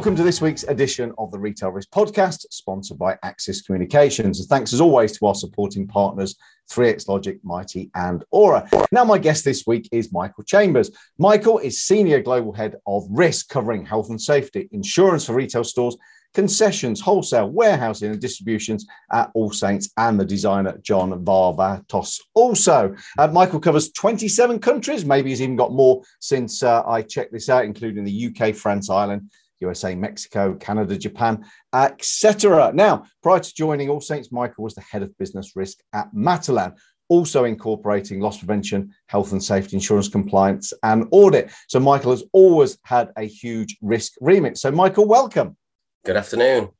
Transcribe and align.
Welcome 0.00 0.16
to 0.16 0.22
this 0.22 0.40
week's 0.40 0.62
edition 0.62 1.12
of 1.18 1.30
the 1.30 1.38
Retail 1.38 1.72
Risk 1.72 1.90
Podcast, 1.90 2.46
sponsored 2.50 2.98
by 2.98 3.18
Axis 3.22 3.60
Communications. 3.60 4.40
And 4.40 4.48
thanks 4.48 4.72
as 4.72 4.80
always 4.80 5.12
to 5.18 5.26
our 5.26 5.34
supporting 5.34 5.86
partners, 5.86 6.36
3X 6.72 7.06
Logic, 7.06 7.38
Mitie, 7.44 7.90
and 7.94 8.24
Auror. 8.32 8.66
Now, 8.92 9.04
my 9.04 9.18
guest 9.18 9.44
this 9.44 9.66
week 9.66 9.90
is 9.92 10.10
Michael 10.10 10.42
Chambers. 10.44 10.90
Michael 11.18 11.58
is 11.58 11.82
Senior 11.82 12.22
Global 12.22 12.50
Head 12.50 12.76
of 12.86 13.04
Risk, 13.10 13.50
covering 13.50 13.84
health 13.84 14.08
and 14.08 14.18
safety, 14.18 14.70
insurance 14.72 15.26
for 15.26 15.34
retail 15.34 15.64
stores, 15.64 15.98
concessions, 16.32 17.02
wholesale, 17.02 17.50
warehousing, 17.50 18.10
and 18.10 18.22
distributions 18.22 18.86
at 19.12 19.30
All 19.34 19.52
Saints 19.52 19.90
and 19.98 20.18
the 20.18 20.24
designer 20.24 20.78
John 20.78 21.10
Varvatos. 21.26 22.22
Also, 22.32 22.96
uh, 23.18 23.28
Michael 23.28 23.60
covers 23.60 23.92
27 23.92 24.60
countries. 24.60 25.04
Maybe 25.04 25.28
he's 25.28 25.42
even 25.42 25.56
got 25.56 25.72
more 25.72 26.00
since 26.20 26.62
uh, 26.62 26.84
I 26.86 27.02
checked 27.02 27.34
this 27.34 27.50
out, 27.50 27.66
including 27.66 28.04
the 28.04 28.34
UK, 28.34 28.54
France, 28.54 28.88
Ireland, 28.88 29.30
USA, 29.60 29.94
Mexico, 29.94 30.54
Canada, 30.54 30.96
Japan, 30.96 31.44
etc. 31.74 32.72
Now, 32.74 33.04
prior 33.22 33.40
to 33.40 33.54
joining 33.54 33.88
All 33.88 34.00
Saints, 34.00 34.32
Michael 34.32 34.64
was 34.64 34.74
the 34.74 34.80
head 34.80 35.02
of 35.02 35.16
business 35.18 35.56
risk 35.56 35.78
at 35.92 36.12
Matalan, 36.14 36.76
also 37.08 37.44
incorporating 37.44 38.20
loss 38.20 38.38
prevention, 38.38 38.92
health 39.06 39.32
and 39.32 39.42
safety, 39.42 39.76
insurance 39.76 40.08
compliance, 40.08 40.72
and 40.82 41.06
audit. 41.10 41.50
So, 41.68 41.80
Michael 41.80 42.12
has 42.12 42.24
always 42.32 42.78
had 42.84 43.10
a 43.16 43.24
huge 43.24 43.76
risk 43.82 44.12
remit. 44.20 44.58
So, 44.58 44.70
Michael, 44.70 45.06
welcome. 45.06 45.56
Good 46.04 46.16
afternoon. 46.16 46.70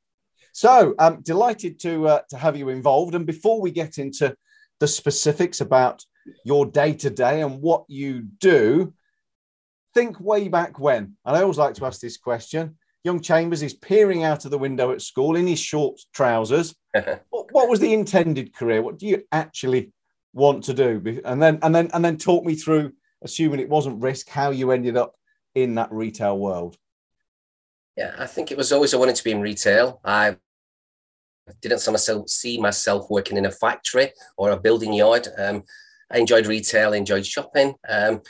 So, 0.53 0.95
I'm 0.99 1.15
um, 1.15 1.23
delighted 1.23 1.81
to 1.81 2.09
uh, 2.09 2.21
to 2.31 2.37
have 2.37 2.57
you 2.57 2.69
involved. 2.69 3.15
And 3.15 3.27
before 3.27 3.61
we 3.61 3.71
get 3.71 3.99
into 3.99 4.35
the 4.79 4.89
specifics 4.89 5.61
about 5.61 6.05
your 6.45 6.67
day 6.67 6.95
to 6.95 7.11
day 7.11 7.43
and 7.43 7.61
what 7.61 7.85
you 7.89 8.23
do, 8.23 8.95
think 9.95 10.21
way 10.21 10.49
back 10.49 10.79
when. 10.79 11.17
And 11.25 11.37
I 11.37 11.43
always 11.43 11.59
like 11.59 11.75
to 11.75 11.87
ask 11.87 12.01
this 12.01 12.17
question. 12.17 12.77
Young 13.03 13.21
Chambers 13.21 13.63
is 13.63 13.75
peering 13.75 14.25
out 14.25 14.45
of 14.45 14.51
the 14.51 14.59
window 14.59 14.93
at 14.93 15.03
school 15.03 15.37
in 15.37 15.47
his 15.47 15.59
short 15.59 15.99
trousers. 16.13 16.75
what, 16.93 17.47
what, 17.53 17.69
was 17.69 17.81
the 17.81 17.95
intended 17.95 18.55
career? 18.55 18.83
What 18.83 18.99
do 18.99 19.07
you 19.07 19.23
actually 19.33 19.93
want 20.33 20.65
to 20.65 20.75
do? 20.75 21.21
And 21.25 21.43
then 21.43 21.59
and 21.63 21.75
then 21.75 21.91
and 21.95 22.05
then 22.05 22.19
talk 22.19 22.45
me 22.45 22.55
through, 22.55 22.93
assuming 23.23 23.61
it 23.61 23.69
wasn't 23.69 24.03
risk, 24.03 24.29
how 24.29 24.51
you 24.51 24.71
ended 24.71 24.97
up 24.97 25.15
in 25.55 25.77
that 25.77 25.91
retail 25.93 26.39
world. 26.39 26.77
Yeah, 27.97 28.15
I 28.19 28.27
think 28.27 28.51
it 28.51 28.59
was 28.59 28.71
always 28.71 28.93
I 28.93 28.99
wanted 28.99 29.17
to 29.17 29.25
be 29.25 29.33
in 29.33 29.41
retail. 29.41 30.01
I 30.05 30.37
didn't 31.63 31.81
see 31.81 31.91
myself 31.91 32.29
see 32.29 32.61
myself 32.61 33.07
working 33.11 33.37
in 33.37 33.47
a 33.47 33.51
factory 33.51 34.13
or 34.37 34.51
a 34.51 34.61
building 34.61 34.93
yard. 34.93 35.27
Um, 35.39 35.65
I 36.11 36.19
enjoyed 36.19 36.47
retail, 36.47 36.93
enjoyed 36.93 37.27
shopping. 37.27 37.75
Um, 37.89 38.21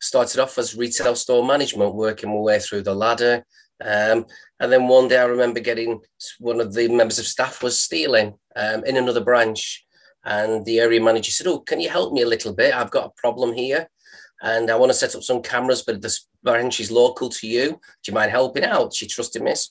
started 0.00 0.40
off 0.40 0.58
as 0.58 0.76
retail 0.76 1.16
store 1.16 1.46
management, 1.46 1.94
working 1.94 2.30
my 2.30 2.36
way 2.36 2.58
through 2.58 2.82
the 2.82 2.94
ladder. 2.94 3.44
Um, 3.84 4.26
and 4.60 4.72
then 4.72 4.88
one 4.88 5.08
day 5.08 5.18
I 5.18 5.24
remember 5.24 5.60
getting 5.60 6.00
one 6.38 6.60
of 6.60 6.74
the 6.74 6.88
members 6.88 7.18
of 7.18 7.26
staff 7.26 7.62
was 7.62 7.80
stealing 7.80 8.34
um, 8.54 8.84
in 8.84 8.96
another 8.96 9.22
branch. 9.22 9.84
And 10.24 10.64
the 10.64 10.80
area 10.80 11.00
manager 11.00 11.30
said, 11.30 11.46
Oh, 11.46 11.60
can 11.60 11.80
you 11.80 11.88
help 11.88 12.12
me 12.12 12.22
a 12.22 12.28
little 12.28 12.52
bit? 12.52 12.74
I've 12.74 12.90
got 12.90 13.06
a 13.06 13.20
problem 13.20 13.52
here. 13.52 13.88
And 14.42 14.70
I 14.70 14.76
want 14.76 14.90
to 14.90 14.94
set 14.94 15.14
up 15.14 15.22
some 15.22 15.40
cameras, 15.40 15.82
but 15.82 16.02
this 16.02 16.26
branch 16.42 16.80
is 16.80 16.90
local 16.90 17.28
to 17.30 17.46
you. 17.46 17.70
Do 17.70 17.78
you 18.08 18.14
mind 18.14 18.30
helping 18.30 18.64
out? 18.64 18.92
She 18.92 19.06
trusted 19.06 19.42
me. 19.42 19.54
So 19.54 19.70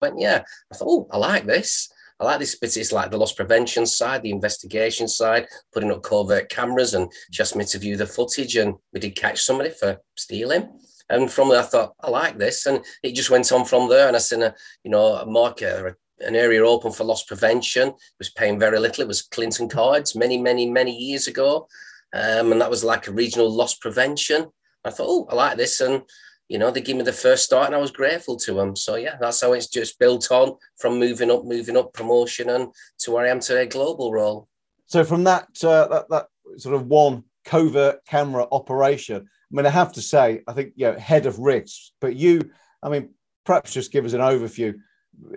went, 0.00 0.20
Yeah. 0.20 0.42
I 0.72 0.76
thought, 0.76 0.88
Oh, 0.88 1.08
I 1.10 1.16
like 1.16 1.46
this. 1.46 1.91
I 2.22 2.24
like 2.24 2.38
this 2.38 2.54
bit. 2.54 2.76
It's 2.76 2.92
like 2.92 3.10
the 3.10 3.18
loss 3.18 3.32
prevention 3.32 3.84
side, 3.84 4.22
the 4.22 4.30
investigation 4.30 5.08
side, 5.08 5.48
putting 5.74 5.90
up 5.90 6.04
covert 6.04 6.48
cameras, 6.48 6.94
and 6.94 7.10
she 7.32 7.42
asked 7.42 7.56
me 7.56 7.64
to 7.64 7.78
view 7.78 7.96
the 7.96 8.06
footage, 8.06 8.54
and 8.54 8.74
we 8.92 9.00
did 9.00 9.16
catch 9.16 9.42
somebody 9.42 9.70
for 9.70 9.98
stealing. 10.16 10.68
And 11.10 11.28
from 11.28 11.48
there, 11.48 11.58
I 11.58 11.62
thought 11.62 11.94
I 12.00 12.10
like 12.10 12.38
this, 12.38 12.66
and 12.66 12.84
it 13.02 13.16
just 13.16 13.30
went 13.30 13.50
on 13.50 13.64
from 13.64 13.88
there. 13.88 14.06
And 14.06 14.14
I 14.14 14.20
seen 14.20 14.44
a, 14.44 14.54
you 14.84 14.90
know, 14.92 15.16
a 15.16 15.26
market, 15.26 15.96
an 16.20 16.36
area 16.36 16.64
open 16.64 16.92
for 16.92 17.02
loss 17.02 17.24
prevention. 17.24 17.88
It 17.88 17.94
was 18.20 18.30
paying 18.30 18.56
very 18.56 18.78
little. 18.78 19.02
It 19.02 19.08
was 19.08 19.22
Clinton 19.22 19.68
Cards 19.68 20.14
many, 20.14 20.38
many, 20.38 20.70
many 20.70 20.96
years 20.96 21.26
ago, 21.26 21.66
um, 22.14 22.52
and 22.52 22.60
that 22.60 22.70
was 22.70 22.84
like 22.84 23.08
a 23.08 23.12
regional 23.12 23.50
loss 23.50 23.74
prevention. 23.74 24.46
I 24.84 24.90
thought, 24.90 25.08
oh, 25.08 25.26
I 25.28 25.34
like 25.34 25.56
this, 25.56 25.80
and 25.80 26.02
you 26.48 26.58
know, 26.58 26.70
they 26.70 26.80
gave 26.80 26.96
me 26.96 27.02
the 27.02 27.12
first 27.12 27.44
start 27.44 27.66
and 27.66 27.74
I 27.74 27.78
was 27.78 27.90
grateful 27.90 28.36
to 28.36 28.54
them. 28.54 28.76
So 28.76 28.96
yeah, 28.96 29.16
that's 29.20 29.40
how 29.40 29.52
it's 29.52 29.68
just 29.68 29.98
built 29.98 30.30
on 30.30 30.56
from 30.78 30.98
moving 30.98 31.30
up, 31.30 31.44
moving 31.44 31.76
up, 31.76 31.92
promotion 31.92 32.50
and 32.50 32.68
to 32.98 33.10
where 33.10 33.24
I 33.24 33.30
am 33.30 33.40
today, 33.40 33.66
global 33.66 34.12
role. 34.12 34.48
So 34.86 35.04
from 35.04 35.24
that, 35.24 35.46
uh, 35.64 35.88
that, 35.88 36.08
that 36.10 36.26
sort 36.58 36.74
of 36.74 36.86
one 36.86 37.24
covert 37.44 38.04
camera 38.06 38.46
operation, 38.52 39.16
I 39.16 39.56
mean, 39.56 39.66
I 39.66 39.70
have 39.70 39.92
to 39.94 40.02
say, 40.02 40.42
I 40.46 40.52
think, 40.52 40.72
you 40.76 40.86
know, 40.86 40.98
head 40.98 41.26
of 41.26 41.38
risks, 41.38 41.92
but 42.00 42.16
you, 42.16 42.50
I 42.82 42.88
mean, 42.88 43.10
perhaps 43.44 43.72
just 43.72 43.92
give 43.92 44.04
us 44.04 44.12
an 44.12 44.20
overview. 44.20 44.74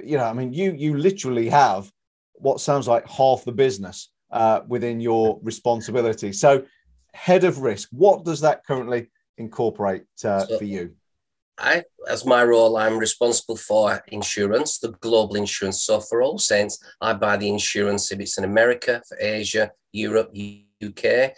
You 0.04 0.18
know, 0.18 0.26
I 0.26 0.34
mean, 0.34 0.54
you, 0.54 0.74
you 0.74 0.98
literally 0.98 1.50
have 1.50 1.90
what 2.34 2.60
sounds 2.60 2.88
like 2.88 3.08
half 3.08 3.46
the 3.46 3.52
business 3.52 4.10
uh, 4.32 4.62
within 4.68 5.00
your 5.00 5.40
responsibility. 5.44 6.34
So 6.34 6.66
head 7.14 7.44
of 7.46 7.60
risk, 7.60 7.88
what 7.92 8.26
does 8.26 8.42
that 8.42 8.66
currently 8.66 9.08
incorporate 9.38 10.04
uh, 10.24 10.46
so, 10.46 10.58
for 10.58 10.64
you? 10.64 10.96
I, 11.58 11.84
as 12.10 12.26
my 12.26 12.44
role, 12.44 12.78
I'm 12.78 12.98
responsible 12.98 13.56
for 13.56 14.04
insurance, 14.08 14.80
the 14.80 14.92
global 14.92 15.36
insurance. 15.36 15.84
So 15.84 16.00
for 16.02 16.22
all 16.22 16.38
saints, 16.38 16.84
I 17.00 17.14
buy 17.14 17.38
the 17.38 17.50
insurance 17.50 18.12
if 18.12 18.20
it's 18.20 18.38
in 18.38 18.44
America, 18.44 19.02
for 19.08 19.18
Asia, 19.20 19.72
Europe, 19.94 20.36
UK. 20.84 21.32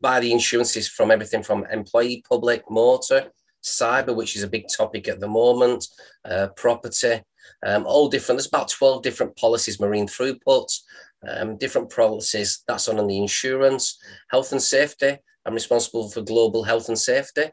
Buy 0.00 0.20
the 0.20 0.32
insurances 0.32 0.88
from 0.88 1.10
everything 1.10 1.42
from 1.42 1.66
employee, 1.70 2.24
public, 2.28 2.70
motor, 2.70 3.30
cyber, 3.62 4.14
which 4.14 4.36
is 4.36 4.42
a 4.42 4.48
big 4.48 4.66
topic 4.74 5.08
at 5.08 5.20
the 5.20 5.28
moment, 5.28 5.86
uh, 6.24 6.48
property, 6.56 7.22
um, 7.64 7.84
all 7.86 8.08
different. 8.08 8.38
There's 8.38 8.48
about 8.48 8.68
12 8.68 9.02
different 9.02 9.36
policies, 9.36 9.80
marine 9.80 10.06
throughputs, 10.06 10.80
um, 11.28 11.56
different 11.56 11.94
policies. 11.94 12.62
That's 12.66 12.88
on 12.88 13.06
the 13.06 13.18
insurance, 13.18 13.98
health 14.30 14.52
and 14.52 14.62
safety. 14.62 15.18
I'm 15.50 15.54
responsible 15.54 16.08
for 16.08 16.22
global 16.22 16.62
health 16.62 16.88
and 16.88 16.98
safety. 16.98 17.46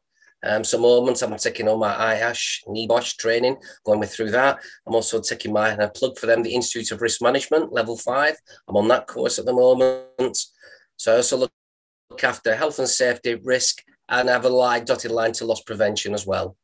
Um, 0.43 0.63
so 0.63 0.77
moments 0.77 1.23
I'm 1.23 1.35
taking 1.35 1.67
all 1.67 1.79
my 1.79 1.91
IOSH, 2.15 2.67
NEBOSH 2.67 3.17
training, 3.17 3.57
going 3.87 4.03
through 4.03 4.29
that. 4.31 4.59
I'm 4.85 4.93
also 4.93 5.19
taking 5.19 5.51
my 5.51 5.75
uh, 5.75 5.89
plug 5.89 6.15
for 6.19 6.27
them, 6.27 6.43
the 6.43 6.53
Institute 6.53 6.91
of 6.91 7.01
Risk 7.01 7.23
Management, 7.23 7.73
level 7.73 7.97
five. 7.97 8.35
I'm 8.67 8.77
on 8.77 8.87
that 8.89 9.07
course 9.07 9.39
at 9.39 9.45
the 9.45 9.53
moment. 9.53 10.37
So 10.95 11.13
I 11.13 11.15
also 11.15 11.37
look, 11.37 11.51
look 12.11 12.23
after 12.23 12.55
health 12.55 12.77
and 12.77 12.87
safety, 12.87 13.33
risk, 13.33 13.81
and 14.09 14.29
have 14.29 14.45
a 14.45 14.49
line, 14.49 14.85
dotted 14.85 15.09
line 15.09 15.31
to 15.33 15.45
loss 15.45 15.63
prevention 15.63 16.13
as 16.13 16.27
well. 16.27 16.55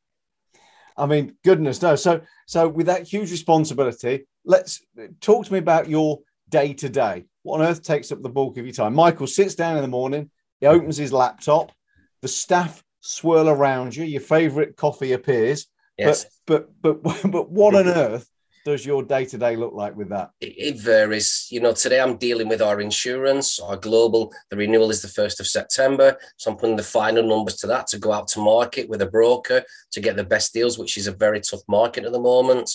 I 0.96 1.08
mean, 1.08 1.36
goodness 1.44 1.82
no. 1.82 1.96
So, 1.96 2.22
so 2.46 2.68
with 2.70 2.86
that 2.86 3.08
huge 3.08 3.32
responsibility, 3.32 4.28
let's 4.46 4.86
talk 5.20 5.48
to 5.48 5.54
me 5.54 5.58
about 5.58 5.90
your 5.90 6.20
day 6.50 6.76
to 6.76 6.90
day. 6.90 7.26
What 7.42 7.60
on 7.60 7.68
earth 7.68 7.82
takes 7.82 8.12
up 8.12 8.22
the 8.22 8.30
bulk 8.30 8.60
of 8.60 8.68
your 8.68 8.76
time? 8.76 8.94
Michael 8.94 9.26
sits 9.26 9.56
down 9.56 9.78
in 9.78 9.82
the 9.82 9.88
morning, 9.88 10.30
he 10.64 10.68
opens 10.68 10.96
his 10.96 11.12
laptop, 11.12 11.74
the 12.22 12.28
staff 12.30 12.82
swirl 13.02 13.50
around 13.50 13.98
you. 13.98 14.06
Your 14.06 14.22
favorite 14.22 14.78
coffee 14.78 15.12
appears. 15.12 15.68
Yes. 15.98 16.26
But 16.48 16.70
but 16.82 17.04
but 17.04 17.20
but 17.30 17.52
what 17.52 17.76
on 17.76 17.90
earth 17.90 18.30
does 18.64 18.86
your 18.86 19.04
day 19.04 19.26
to 19.26 19.38
day 19.38 19.58
look 19.58 19.74
like 19.74 19.94
with 19.98 20.08
that? 20.08 20.30
It, 20.40 20.54
it, 20.58 20.78
varies. 20.78 21.48
You 21.52 21.60
know, 21.60 21.74
today 21.74 22.00
I'm 22.00 22.16
dealing 22.16 22.48
with 22.48 22.62
our 22.62 22.80
insurance, 22.80 23.60
our 23.60 23.76
global. 23.76 24.32
The 24.52 24.56
renewal 24.56 24.90
is 24.90 25.02
the 25.02 25.10
first 25.10 25.42
of 25.42 25.48
September, 25.48 26.18
so 26.38 26.52
I'm 26.52 26.58
putting 26.58 26.78
the 26.78 26.84
final 26.84 27.28
numbers 27.28 27.58
to 27.58 27.68
that 27.68 27.88
to 27.88 28.00
go 28.00 28.14
out 28.14 28.30
to 28.30 28.40
market 28.40 28.88
with 28.88 29.02
a 29.02 29.08
broker 29.08 29.64
to 29.92 30.00
get 30.00 30.16
the 30.16 30.24
best 30.24 30.54
deals, 30.54 30.80
which 30.80 30.96
is 30.98 31.08
a 31.08 31.12
very 31.12 31.42
tough 31.42 31.64
market 31.68 32.06
at 32.06 32.14
the 32.14 32.22
moment. 32.22 32.72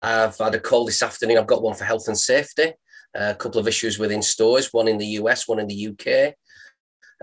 I've 0.00 0.38
had 0.38 0.54
a 0.54 0.60
call 0.60 0.84
this 0.84 1.02
afternoon. 1.02 1.38
I've 1.38 1.48
got 1.48 1.62
one 1.62 1.74
for 1.74 1.86
health 1.86 2.06
and 2.06 2.16
safety. 2.16 2.74
A 3.16 3.34
couple 3.34 3.60
of 3.60 3.66
issues 3.66 3.98
within 3.98 4.22
stores, 4.22 4.72
one 4.72 4.86
in 4.86 4.98
the 4.98 5.18
US, 5.18 5.48
one 5.48 5.58
in 5.58 5.66
the 5.66 5.88
UK. 5.88 6.36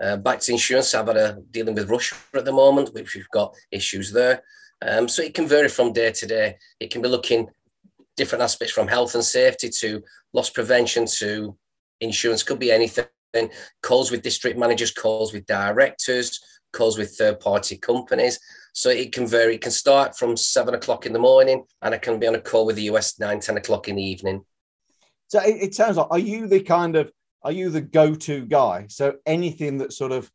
Uh, 0.00 0.16
back 0.16 0.40
to 0.40 0.52
insurance, 0.52 0.94
I've 0.94 1.06
had 1.06 1.16
a 1.16 1.38
dealing 1.50 1.74
with 1.74 1.90
Russia 1.90 2.16
at 2.34 2.44
the 2.44 2.52
moment, 2.52 2.94
which 2.94 3.14
we've 3.14 3.28
got 3.30 3.54
issues 3.70 4.12
there. 4.12 4.42
Um, 4.86 5.08
so 5.08 5.22
it 5.22 5.34
can 5.34 5.46
vary 5.46 5.68
from 5.68 5.92
day 5.92 6.12
to 6.12 6.26
day. 6.26 6.56
It 6.80 6.90
can 6.90 7.02
be 7.02 7.08
looking 7.08 7.48
different 8.16 8.42
aspects 8.42 8.74
from 8.74 8.88
health 8.88 9.14
and 9.14 9.24
safety 9.24 9.68
to 9.68 10.02
loss 10.32 10.50
prevention 10.50 11.06
to 11.18 11.56
insurance, 12.00 12.42
could 12.42 12.58
be 12.58 12.72
anything. 12.72 13.06
Calls 13.82 14.10
with 14.10 14.22
district 14.22 14.58
managers, 14.58 14.90
calls 14.92 15.32
with 15.32 15.46
directors, 15.46 16.40
calls 16.72 16.98
with 16.98 17.16
third 17.16 17.40
party 17.40 17.76
companies. 17.76 18.38
So 18.74 18.90
it 18.90 19.12
can 19.12 19.26
vary. 19.26 19.54
It 19.54 19.60
can 19.60 19.72
start 19.72 20.18
from 20.18 20.36
seven 20.36 20.74
o'clock 20.74 21.06
in 21.06 21.12
the 21.12 21.18
morning 21.18 21.64
and 21.80 21.94
I 21.94 21.98
can 21.98 22.18
be 22.18 22.26
on 22.26 22.34
a 22.34 22.40
call 22.40 22.66
with 22.66 22.76
the 22.76 22.90
US 22.90 23.18
nine, 23.18 23.40
10 23.40 23.56
o'clock 23.56 23.88
in 23.88 23.96
the 23.96 24.04
evening. 24.04 24.44
So 25.28 25.40
it, 25.40 25.62
it 25.62 25.74
sounds 25.74 25.96
like, 25.96 26.08
are 26.10 26.18
you 26.18 26.46
the 26.46 26.60
kind 26.60 26.96
of 26.96 27.10
are 27.44 27.52
you 27.52 27.70
the 27.70 27.80
go-to 27.80 28.46
guy? 28.46 28.86
So 28.88 29.16
anything 29.26 29.78
that 29.78 29.92
sort 29.92 30.12
of 30.12 30.30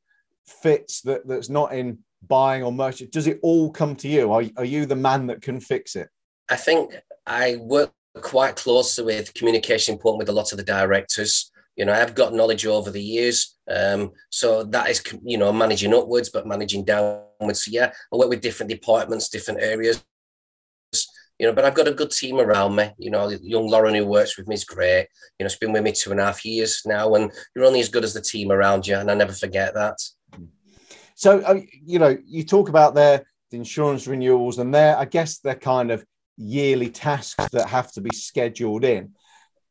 fits 0.45 1.01
that 1.01 1.27
that's 1.27 1.49
not 1.49 1.73
in 1.73 1.99
buying 2.27 2.63
or 2.63 2.71
merchant, 2.71 3.11
does 3.11 3.27
it 3.27 3.39
all 3.41 3.71
come 3.71 3.95
to 3.97 4.07
you? 4.07 4.31
Are, 4.31 4.43
are 4.57 4.65
you 4.65 4.85
the 4.85 4.95
man 4.95 5.27
that 5.27 5.41
can 5.41 5.59
fix 5.59 5.95
it? 5.95 6.09
I 6.49 6.55
think 6.55 6.95
I 7.25 7.57
work 7.57 7.91
quite 8.21 8.55
closely 8.55 9.05
with 9.05 9.33
communication 9.33 9.93
important 9.93 10.19
with 10.19 10.29
a 10.29 10.33
lot 10.33 10.51
of 10.51 10.57
the 10.57 10.63
directors. 10.63 11.51
You 11.75 11.85
know, 11.85 11.93
I've 11.93 12.15
got 12.15 12.33
knowledge 12.33 12.65
over 12.65 12.89
the 12.89 13.01
years. 13.01 13.57
Um, 13.69 14.11
so 14.31 14.63
that 14.63 14.89
is, 14.89 15.03
you 15.23 15.37
know, 15.37 15.53
managing 15.53 15.93
upwards, 15.93 16.29
but 16.29 16.47
managing 16.47 16.85
downwards. 16.85 17.65
So 17.65 17.71
yeah, 17.71 17.91
I 18.11 18.15
work 18.15 18.29
with 18.29 18.41
different 18.41 18.71
departments, 18.71 19.29
different 19.29 19.61
areas. 19.61 20.03
You 21.39 21.47
know, 21.47 21.53
but 21.53 21.65
I've 21.65 21.75
got 21.75 21.87
a 21.87 21.93
good 21.93 22.11
team 22.11 22.39
around 22.39 22.75
me. 22.75 22.89
You 22.97 23.11
know, 23.11 23.29
young 23.29 23.67
Lauren 23.67 23.95
who 23.95 24.05
works 24.05 24.37
with 24.37 24.47
me 24.47 24.55
is 24.55 24.63
great. 24.65 25.07
You 25.37 25.43
know, 25.43 25.45
it's 25.45 25.55
been 25.55 25.71
with 25.71 25.83
me 25.83 25.91
two 25.91 26.11
and 26.11 26.19
a 26.19 26.25
half 26.25 26.43
years 26.45 26.81
now, 26.85 27.13
and 27.15 27.31
you're 27.55 27.65
only 27.65 27.79
as 27.79 27.89
good 27.89 28.03
as 28.03 28.13
the 28.13 28.21
team 28.21 28.51
around 28.51 28.87
you, 28.87 28.95
and 28.95 29.09
I 29.11 29.13
never 29.13 29.33
forget 29.33 29.73
that. 29.75 29.97
So, 31.15 31.39
uh, 31.39 31.61
you 31.85 31.99
know, 31.99 32.17
you 32.25 32.43
talk 32.43 32.69
about 32.69 32.95
their 32.95 33.25
the 33.51 33.57
insurance 33.57 34.07
renewals, 34.07 34.59
and 34.59 34.73
they're, 34.73 34.97
I 34.97 35.05
guess, 35.05 35.39
they're 35.39 35.55
kind 35.55 35.91
of 35.91 36.03
yearly 36.37 36.89
tasks 36.89 37.47
that 37.51 37.69
have 37.69 37.91
to 37.93 38.01
be 38.01 38.15
scheduled 38.15 38.83
in. 38.83 39.13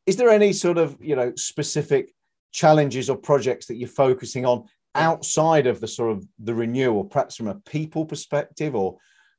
Is 0.07 0.17
there 0.17 0.31
any 0.31 0.53
sort 0.53 0.79
of, 0.79 0.97
you 1.01 1.17
know, 1.17 1.33
specific 1.37 2.13
challenges 2.53 3.11
or 3.11 3.17
projects 3.17 3.67
that 3.67 3.77
you're 3.77 3.89
focusing 3.89 4.47
on 4.47 4.65
outside 4.95 5.67
of 5.67 5.81
the 5.81 5.89
sort 5.89 6.17
of 6.17 6.27
the 6.39 6.55
renewal, 6.55 7.05
perhaps 7.05 7.37
from 7.37 7.49
a 7.49 7.55
people 7.55 8.07
perspective, 8.07 8.75
or 8.75 8.97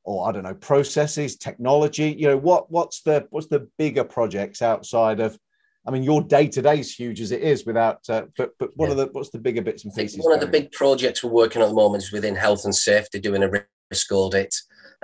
or 0.07 0.27
I 0.27 0.31
don't 0.31 0.43
know, 0.43 0.53
processes, 0.53 1.35
technology? 1.35 2.15
You 2.17 2.29
know, 2.29 2.37
what 2.37 2.71
what's 2.71 3.01
the 3.01 3.27
what's 3.29 3.47
the 3.47 3.67
bigger 3.77 4.05
projects 4.05 4.61
outside 4.61 5.19
of? 5.19 5.37
I 5.85 5.91
mean, 5.91 6.03
your 6.03 6.21
day 6.21 6.47
to 6.47 6.61
day 6.61 6.79
is 6.79 6.95
huge 6.95 7.19
as 7.19 7.31
it 7.31 7.41
is. 7.41 7.65
Without, 7.65 7.99
uh, 8.09 8.23
but 8.37 8.51
but 8.57 8.69
what 8.75 8.87
yeah. 8.87 8.93
are 8.93 8.95
the 8.95 9.05
what's 9.11 9.31
the 9.31 9.37
bigger 9.37 9.61
bits 9.61 9.83
and 9.83 9.93
pieces? 9.93 10.23
One 10.23 10.33
of 10.33 10.39
the 10.39 10.47
big 10.47 10.71
projects 10.71 11.23
we're 11.23 11.31
working 11.31 11.61
on 11.61 11.67
at 11.67 11.71
the 11.71 11.75
moment 11.75 12.03
is 12.03 12.13
within 12.13 12.35
health 12.35 12.63
and 12.63 12.73
safety, 12.73 13.19
doing 13.19 13.43
a 13.43 13.65
risk 13.91 14.11
audit. 14.11 14.55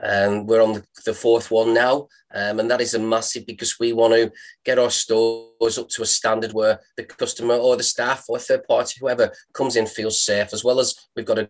Um, 0.02 0.48
we're 0.48 0.64
on 0.64 0.74
the, 0.74 0.84
the 1.06 1.14
fourth 1.14 1.52
one 1.52 1.74
now, 1.74 2.08
um, 2.34 2.60
and 2.60 2.72
that 2.72 2.82
is 2.82 2.96
a 2.96 3.00
massive 3.00 3.46
because 3.46 3.78
we 3.80 3.94
want 3.94 4.14
to 4.14 4.32
get 4.66 4.80
our 4.80 4.90
stores 4.90 5.78
up 5.78 5.90
to 5.90 6.02
a 6.02 6.06
standard 6.06 6.54
where 6.54 6.80
the 6.98 7.04
customer 7.04 7.56
or 7.56 7.76
the 7.76 7.84
staff 7.84 8.26
or 8.28 8.40
third 8.40 8.64
party, 8.64 8.96
whoever 9.00 9.32
comes 9.54 9.76
in, 9.76 9.86
feels 9.86 10.22
safe, 10.22 10.52
as 10.52 10.64
well 10.64 10.80
as 10.80 10.96
we've 11.16 11.28
got 11.28 11.38
a 11.38 11.50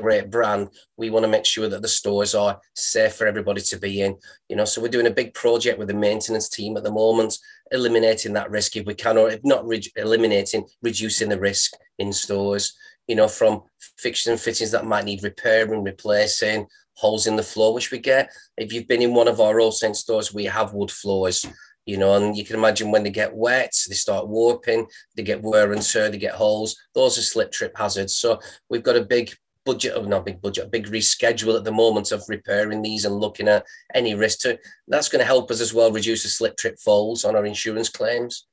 great 0.00 0.30
brand, 0.30 0.68
we 0.98 1.08
want 1.08 1.24
to 1.24 1.28
make 1.28 1.46
sure 1.46 1.68
that 1.68 1.80
the 1.80 1.88
stores 1.88 2.34
are 2.34 2.60
safe 2.74 3.14
for 3.14 3.26
everybody 3.26 3.62
to 3.62 3.78
be 3.78 4.02
in. 4.02 4.16
You 4.48 4.56
know, 4.56 4.64
so 4.64 4.80
we're 4.80 4.88
doing 4.88 5.06
a 5.06 5.10
big 5.10 5.32
project 5.34 5.78
with 5.78 5.88
the 5.88 5.94
maintenance 5.94 6.48
team 6.48 6.76
at 6.76 6.82
the 6.82 6.92
moment, 6.92 7.38
eliminating 7.70 8.34
that 8.34 8.50
risk 8.50 8.76
if 8.76 8.86
we 8.86 8.94
can, 8.94 9.16
or 9.16 9.30
if 9.30 9.40
not 9.42 9.66
re- 9.66 9.92
eliminating, 9.96 10.66
reducing 10.82 11.28
the 11.28 11.40
risk 11.40 11.72
in 11.98 12.12
stores. 12.12 12.76
You 13.08 13.16
know, 13.16 13.28
from 13.28 13.62
fixtures 13.98 14.32
and 14.32 14.40
fittings 14.40 14.72
that 14.72 14.84
might 14.84 15.04
need 15.04 15.22
repairing, 15.22 15.84
replacing, 15.84 16.66
holes 16.94 17.26
in 17.26 17.36
the 17.36 17.42
floor, 17.42 17.72
which 17.72 17.90
we 17.90 17.98
get. 17.98 18.30
If 18.58 18.72
you've 18.72 18.88
been 18.88 19.02
in 19.02 19.14
one 19.14 19.28
of 19.28 19.40
our 19.40 19.60
All 19.60 19.72
Saints 19.72 20.00
stores, 20.00 20.34
we 20.34 20.44
have 20.44 20.74
wood 20.74 20.90
floors 20.90 21.46
you 21.86 21.96
know, 21.96 22.16
and 22.16 22.36
you 22.36 22.44
can 22.44 22.56
imagine 22.56 22.90
when 22.90 23.04
they 23.04 23.10
get 23.10 23.32
wet, 23.32 23.72
they 23.88 23.94
start 23.94 24.26
warping, 24.26 24.88
they 25.16 25.22
get 25.22 25.40
wear 25.40 25.72
and 25.72 25.80
tear, 25.80 26.10
they 26.10 26.18
get 26.18 26.34
holes. 26.34 26.76
Those 26.96 27.16
are 27.16 27.22
slip 27.22 27.52
trip 27.52 27.76
hazards. 27.76 28.16
So 28.16 28.40
we've 28.68 28.82
got 28.82 28.96
a 28.96 29.04
big 29.04 29.32
budget 29.66 29.92
of 29.92 30.08
not 30.08 30.24
big 30.24 30.40
budget, 30.40 30.70
big 30.70 30.86
reschedule 30.86 31.56
at 31.56 31.64
the 31.64 31.72
moment 31.72 32.12
of 32.12 32.22
repairing 32.28 32.80
these 32.80 33.04
and 33.04 33.16
looking 33.16 33.48
at 33.48 33.66
any 33.94 34.14
risk 34.14 34.38
to 34.40 34.58
that's 34.88 35.10
going 35.10 35.20
to 35.20 35.26
help 35.26 35.50
us 35.50 35.60
as 35.60 35.74
well 35.74 35.92
reduce 35.92 36.22
the 36.22 36.28
slip 36.30 36.56
trip 36.56 36.78
falls 36.78 37.24
on 37.24 37.36
our 37.36 37.44
insurance 37.44 37.90
claims. 37.90 38.46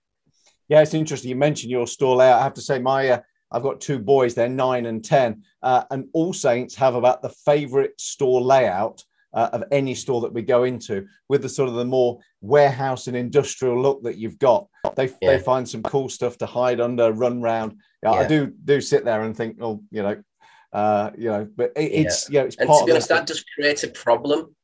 Yeah, 0.67 0.81
it's 0.81 0.93
interesting. 0.93 1.29
You 1.29 1.35
mentioned 1.35 1.71
your 1.71 1.87
store 1.87 2.15
layout. 2.15 2.39
I 2.39 2.43
have 2.43 2.55
to 2.55 2.61
say, 2.61 2.79
my 2.79 3.09
uh, 3.09 3.19
I've 3.51 3.63
got 3.63 3.79
two 3.79 3.99
boys. 3.99 4.33
They're 4.33 4.49
nine 4.49 4.87
and 4.87 5.05
ten, 5.05 5.43
uh, 5.61 5.83
and 5.91 6.07
All 6.13 6.33
Saints 6.33 6.75
have 6.75 6.95
about 6.95 7.21
the 7.21 7.29
favourite 7.29 7.91
store 7.99 8.41
layout 8.41 9.03
uh, 9.33 9.49
of 9.53 9.63
any 9.71 9.93
store 9.93 10.21
that 10.21 10.33
we 10.33 10.41
go 10.41 10.63
into, 10.63 11.05
with 11.29 11.41
the 11.41 11.49
sort 11.49 11.69
of 11.69 11.75
the 11.75 11.85
more 11.85 12.19
warehouse 12.41 13.07
and 13.07 13.15
industrial 13.15 13.79
look 13.79 14.03
that 14.03 14.17
you've 14.17 14.39
got. 14.39 14.67
They 14.95 15.11
yeah. 15.21 15.37
they 15.37 15.39
find 15.39 15.67
some 15.69 15.83
cool 15.83 16.09
stuff 16.09 16.37
to 16.39 16.45
hide 16.45 16.81
under, 16.81 17.11
run 17.11 17.41
round. 17.41 17.77
Yeah, 18.01 18.13
yeah. 18.13 18.19
I 18.19 18.27
do 18.27 18.51
do 18.65 18.81
sit 18.81 19.05
there 19.05 19.23
and 19.23 19.35
think, 19.35 19.57
oh, 19.61 19.83
you 19.91 20.01
know, 20.01 20.23
uh, 20.73 21.11
you 21.17 21.29
know, 21.29 21.47
but 21.55 21.71
it, 21.75 21.91
it's 21.91 22.29
yeah. 22.29 22.33
you 22.33 22.41
know, 22.41 22.47
it's 22.47 22.55
and 22.57 22.69
to 22.69 22.85
be 22.85 22.91
honest, 22.91 23.09
that 23.09 23.27
does 23.27 23.43
create 23.55 23.83
a 23.83 23.87
problem. 23.89 24.55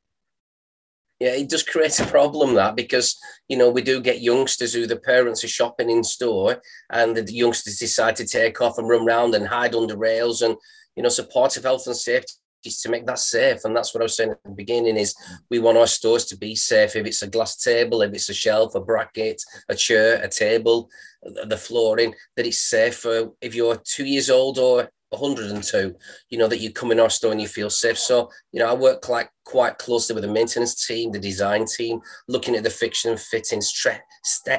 Yeah, 1.19 1.33
it 1.33 1.49
does 1.49 1.63
create 1.63 1.99
a 1.99 2.05
problem 2.05 2.55
that 2.55 2.75
because 2.75 3.19
you 3.47 3.57
know 3.57 3.69
we 3.69 3.81
do 3.81 4.01
get 4.01 4.21
youngsters 4.21 4.73
who 4.73 4.87
the 4.87 4.95
parents 4.95 5.43
are 5.43 5.49
shopping 5.49 5.89
in 5.89 6.03
store, 6.03 6.61
and 6.89 7.15
the 7.15 7.31
youngsters 7.31 7.77
decide 7.77 8.15
to 8.17 8.25
take 8.25 8.59
off 8.59 8.77
and 8.77 8.89
run 8.89 9.07
around 9.07 9.35
and 9.35 9.47
hide 9.47 9.75
under 9.75 9.97
rails, 9.97 10.41
and 10.41 10.55
you 10.95 11.03
know, 11.03 11.09
part 11.31 11.55
of 11.57 11.63
health 11.63 11.85
and 11.87 11.95
safety 11.95 12.33
is 12.65 12.81
to 12.81 12.89
make 12.89 13.05
that 13.05 13.19
safe. 13.19 13.63
And 13.63 13.75
that's 13.75 13.93
what 13.93 14.01
I 14.01 14.03
was 14.03 14.17
saying 14.17 14.31
at 14.31 14.43
the 14.43 14.51
beginning 14.51 14.97
is 14.97 15.15
we 15.49 15.59
want 15.59 15.77
our 15.77 15.87
stores 15.87 16.25
to 16.25 16.37
be 16.37 16.55
safe. 16.55 16.95
If 16.95 17.05
it's 17.05 17.21
a 17.21 17.27
glass 17.27 17.55
table, 17.55 18.01
if 18.01 18.13
it's 18.13 18.29
a 18.29 18.33
shelf, 18.33 18.75
a 18.75 18.81
bracket, 18.81 19.41
a 19.69 19.75
chair, 19.75 20.21
a 20.21 20.27
table, 20.27 20.89
the 21.23 21.55
flooring, 21.57 22.15
that 22.35 22.45
it's 22.45 22.57
safe 22.57 22.97
for 22.97 23.31
if 23.41 23.55
you're 23.55 23.77
two 23.77 24.05
years 24.05 24.29
old 24.29 24.57
or 24.57 24.89
102 25.11 25.95
you 26.29 26.37
know 26.37 26.47
that 26.47 26.59
you 26.59 26.71
come 26.71 26.91
in 26.91 26.99
our 26.99 27.09
store 27.09 27.31
and 27.31 27.41
you 27.41 27.47
feel 27.47 27.69
safe. 27.69 27.97
So 27.97 28.29
you 28.51 28.59
know 28.59 28.69
i 28.69 28.73
work 28.73 29.01
quite 29.01 29.27
quite 29.43 29.77
closely 29.77 30.13
with 30.13 30.23
the 30.23 30.31
maintenance 30.31 30.85
team 30.85 31.11
the 31.11 31.19
design 31.19 31.65
team 31.65 31.99
looking 32.27 32.55
at 32.55 32.63
the 32.63 32.69
fiction 32.69 33.11
and 33.11 33.19
fitting 33.19 33.61
stress 33.61 33.99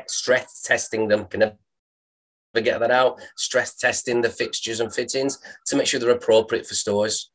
stress 0.09 0.63
testing 0.63 1.09
them. 1.09 1.27
Can 1.27 1.41
never 1.41 1.55
get 2.55 2.81
that 2.81 2.91
out. 2.91 3.21
Stress 3.37 3.77
testing 3.77 4.21
the 4.21 4.29
fixtures 4.29 4.81
and 4.81 4.93
fittings 4.93 5.39
to 5.67 5.77
make 5.77 5.87
sure 5.87 6.01
they're 6.01 6.11
appropriate 6.11 6.67
for 6.67 6.75
stores 6.75 7.31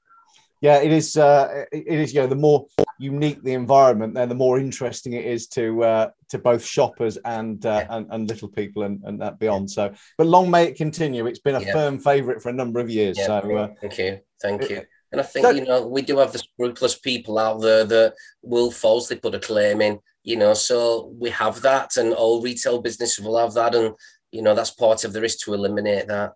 yeah, 0.66 0.82
it 0.82 0.92
is. 0.92 1.16
Uh, 1.16 1.66
it 1.72 1.88
is. 1.88 2.12
You 2.12 2.22
know, 2.22 2.28
the 2.28 2.36
more 2.36 2.66
unique 2.98 3.44
the 3.44 3.54
environment, 3.54 4.16
then 4.16 4.30
the 4.30 4.36
more 4.36 4.58
interesting 4.58 5.14
it 5.14 5.24
is 5.24 5.48
to 5.50 5.84
uh, 5.84 6.10
to 6.30 6.40
both 6.40 6.66
shoppers 6.66 7.18
and, 7.24 7.64
uh, 7.66 7.84
yeah. 7.84 7.96
and, 7.96 8.08
and 8.10 8.28
little 8.28 8.48
people 8.48 8.82
and, 8.82 9.00
and 9.04 9.22
that 9.22 9.38
beyond. 9.38 9.70
So, 9.70 9.94
but 10.18 10.26
long 10.26 10.50
may 10.50 10.66
it 10.66 10.76
continue. 10.76 11.28
It's 11.28 11.40
been 11.40 11.56
a 11.56 11.62
yeah. 11.62 11.72
firm 11.72 12.00
favourite 12.00 12.42
for 12.42 12.50
a 12.50 12.54
number 12.54 12.80
of 12.80 12.90
years. 12.90 13.16
Yeah, 13.16 13.28
so, 13.28 13.56
uh, 13.56 13.68
thank 13.80 13.98
you, 14.00 14.20
thank 14.42 14.70
you. 14.72 14.82
And 15.12 15.22
I 15.22 15.24
think 15.24 15.46
so, 15.46 15.52
you 15.52 15.66
know 15.66 15.86
we 15.88 16.02
do 16.02 16.18
have 16.18 16.34
the 16.34 16.40
scrupulous 16.40 16.98
people 16.98 17.38
out 17.38 17.62
there 17.62 17.86
that 17.86 18.16
will 18.42 18.72
falsely 18.72 19.18
put 19.18 19.36
a 19.36 19.40
claim 19.40 19.82
in. 19.82 20.00
You 20.24 20.38
know, 20.38 20.56
so 20.56 21.14
we 21.20 21.30
have 21.30 21.62
that, 21.62 21.96
and 21.98 22.12
all 22.12 22.42
retail 22.42 22.82
businesses 22.82 23.24
will 23.24 23.38
have 23.38 23.54
that, 23.54 23.76
and 23.76 23.94
you 24.32 24.42
know 24.42 24.56
that's 24.56 24.72
part 24.72 25.04
of 25.04 25.14
the 25.14 25.22
risk 25.22 25.46
to 25.46 25.54
eliminate 25.54 26.08
that. 26.08 26.34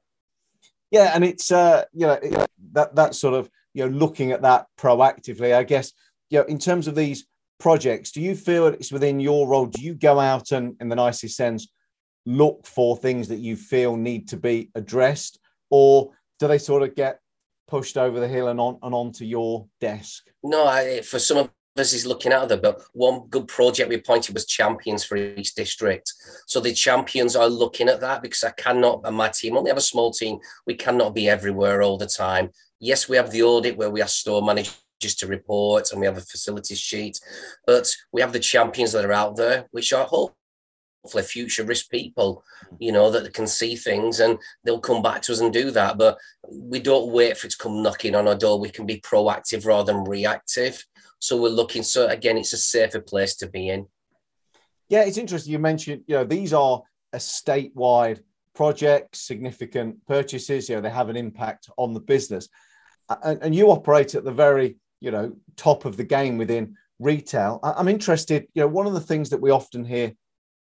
Yeah, 0.92 1.12
and 1.16 1.24
it's 1.24 1.52
uh, 1.52 1.86
you 1.94 2.06
know 2.06 2.14
it, 2.14 2.48
that 2.74 2.96
that 2.96 3.16
sort 3.16 3.34
of 3.34 3.50
you 3.80 3.90
know 3.90 3.98
looking 3.98 4.32
at 4.32 4.42
that 4.42 4.68
proactively 4.78 5.56
i 5.56 5.64
guess 5.64 5.94
you 6.30 6.38
know 6.38 6.46
in 6.46 6.60
terms 6.60 6.88
of 6.88 6.96
these 6.96 7.26
projects 7.60 8.12
do 8.12 8.22
you 8.22 8.36
feel 8.36 8.68
it's 8.68 8.92
within 8.92 9.20
your 9.20 9.48
role? 9.48 9.68
Do 9.68 9.84
you 9.84 9.94
go 9.94 10.20
out 10.20 10.52
and 10.52 10.76
in 10.80 10.90
the 10.90 10.96
nicest 10.96 11.36
sense 11.36 11.68
look 12.26 12.66
for 12.66 12.98
things 12.98 13.28
that 13.28 13.40
you 13.40 13.56
feel 13.56 13.96
need 13.96 14.28
to 14.30 14.38
be 14.38 14.72
addressed? 14.76 15.40
Or 15.70 16.12
do 16.40 16.48
they 16.48 16.58
sort 16.58 16.84
of 16.84 16.96
get 16.96 17.20
pushed 17.68 17.98
over 17.98 18.20
the 18.20 18.28
hill 18.28 18.48
and 18.48 18.60
on 18.60 18.80
and 18.82 18.96
onto 18.96 19.26
your 19.26 19.68
desk? 19.80 20.24
No 20.44 20.66
I, 20.66 21.02
for 21.02 21.20
some 21.20 21.38
of 21.38 21.52
us 21.78 21.94
is 21.94 22.06
looking 22.06 22.32
at 22.34 22.50
them 22.50 22.60
but 22.62 22.82
one 22.94 23.28
good 23.30 23.48
project 23.48 23.90
we 23.90 23.96
appointed 23.96 24.34
was 24.34 24.46
champions 24.46 25.04
for 25.04 25.16
each 25.16 25.54
district. 25.54 26.14
So 26.48 26.60
the 26.60 26.74
champions 26.74 27.36
are 27.36 27.48
looking 27.48 27.88
at 27.90 28.02
that 28.02 28.22
because 28.22 28.44
i 28.44 28.52
cannot 28.52 29.02
and 29.04 29.16
my 29.16 29.30
team 29.30 29.58
only 29.58 29.70
have 29.70 29.78
a 29.78 29.82
small 29.82 30.12
team 30.12 30.40
we 30.66 30.76
cannot 30.76 31.14
be 31.14 31.30
everywhere 31.30 31.82
all 31.82 31.98
the 31.98 32.08
time 32.08 32.50
yes, 32.80 33.10
we 33.10 33.18
have 33.18 33.32
the 33.32 33.44
audit 33.44 33.78
where 33.78 33.90
we 33.90 34.02
ask 34.02 34.18
store 34.18 34.42
managers 34.42 34.76
to 35.18 35.28
report 35.28 35.92
and 35.92 36.00
we 36.00 36.06
have 36.06 36.18
a 36.18 36.22
facilities 36.22 36.80
sheet, 36.80 37.20
but 37.66 37.94
we 38.12 38.22
have 38.22 38.34
the 38.34 38.40
champions 38.40 38.92
that 38.92 39.06
are 39.06 39.14
out 39.14 39.36
there, 39.36 39.68
which 39.72 39.94
are 39.94 40.06
hopefully 40.06 41.24
future 41.24 41.64
risk 41.64 41.90
people, 41.90 42.44
you 42.80 42.92
know, 42.92 43.10
that 43.12 43.34
can 43.34 43.48
see 43.48 43.76
things 43.76 44.20
and 44.20 44.38
they'll 44.64 44.80
come 44.80 45.02
back 45.02 45.22
to 45.22 45.32
us 45.32 45.40
and 45.40 45.54
do 45.54 45.72
that. 45.72 45.98
But 45.98 46.18
we 46.50 46.80
don't 46.80 47.12
wait 47.12 47.38
for 47.38 47.48
it 47.48 47.52
to 47.52 47.58
come 47.58 47.82
knocking 47.82 48.16
on 48.16 48.28
our 48.28 48.36
door. 48.36 48.60
We 48.60 48.70
can 48.70 48.86
be 48.86 49.00
proactive 49.00 49.66
rather 49.66 49.94
than 49.94 50.04
reactive. 50.04 50.86
So 51.20 51.42
we're 51.42 51.50
looking, 51.50 51.84
so 51.84 52.08
again, 52.08 52.38
it's 52.38 52.54
a 52.54 52.58
safer 52.58 53.02
place 53.02 53.36
to 53.38 53.50
be 53.50 53.70
in. 53.70 53.88
Yeah, 54.88 55.04
it's 55.04 55.18
interesting. 55.18 55.54
You 55.54 55.60
mentioned, 55.60 56.04
you 56.08 56.16
know, 56.16 56.24
these 56.24 56.54
are 56.54 56.82
a 57.14 57.18
statewide 57.18 58.22
projects, 58.56 59.22
significant 59.22 60.06
purchases, 60.08 60.68
you 60.68 60.76
know, 60.76 60.82
they 60.82 60.90
have 60.90 61.10
an 61.10 61.16
impact 61.16 61.70
on 61.78 61.94
the 61.94 62.00
business 62.00 62.50
and, 63.24 63.42
and 63.42 63.56
you 63.56 63.72
operate 63.72 64.16
at 64.16 64.24
the 64.24 64.32
very 64.32 64.78
you 65.00 65.12
know 65.12 65.34
top 65.56 65.86
of 65.86 65.98
the 65.98 66.04
game 66.04 66.38
within 66.38 66.76
retail. 67.00 67.60
I'm 67.64 67.88
interested. 67.88 68.48
You 68.54 68.64
know, 68.64 68.68
one 68.68 68.88
of 68.88 68.94
the 68.94 69.00
things 69.00 69.30
that 69.30 69.42
we 69.42 69.52
often 69.52 69.84
hear 69.84 70.14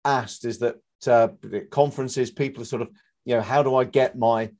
asked 0.04 0.44
is 0.44 0.58
that 0.58 0.76
uh, 1.06 1.28
conferences, 1.70 2.30
people 2.30 2.62
are 2.62 2.66
sort 2.66 2.82
of, 2.82 2.90
you 3.24 3.34
know, 3.34 3.42
how 3.42 3.62
do 3.62 3.76
I 3.76 3.84
get 3.84 4.18
my 4.18 4.50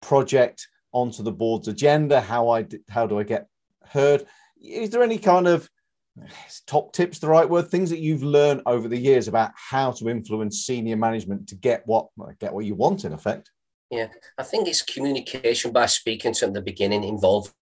project 0.00 0.66
onto 0.92 1.22
the 1.22 1.32
board's 1.32 1.68
agenda? 1.68 2.20
How 2.20 2.50
I 2.50 2.66
how 2.88 3.06
do 3.06 3.18
I 3.18 3.22
get 3.22 3.48
heard? 3.86 4.24
Is 4.60 4.90
there 4.90 5.02
any 5.02 5.18
kind 5.18 5.46
of 5.46 5.68
top 6.66 6.92
tips 6.92 7.18
the 7.18 7.28
right 7.28 7.48
word 7.48 7.68
things 7.68 7.90
that 7.90 8.00
you've 8.00 8.22
learned 8.22 8.62
over 8.66 8.88
the 8.88 8.98
years 8.98 9.28
about 9.28 9.52
how 9.54 9.92
to 9.92 10.08
influence 10.08 10.64
senior 10.64 10.96
management 10.96 11.48
to 11.48 11.54
get 11.54 11.86
what 11.86 12.08
get 12.38 12.52
what 12.52 12.64
you 12.64 12.74
want 12.74 13.04
in 13.04 13.12
effect 13.12 13.50
yeah, 13.90 14.08
I 14.38 14.44
think 14.44 14.68
it's 14.68 14.82
communication 14.82 15.72
by 15.72 15.86
speaking 15.86 16.32
to 16.34 16.40
them 16.40 16.50
at 16.50 16.54
the 16.54 16.62
beginning, 16.62 17.04
involving 17.04 17.52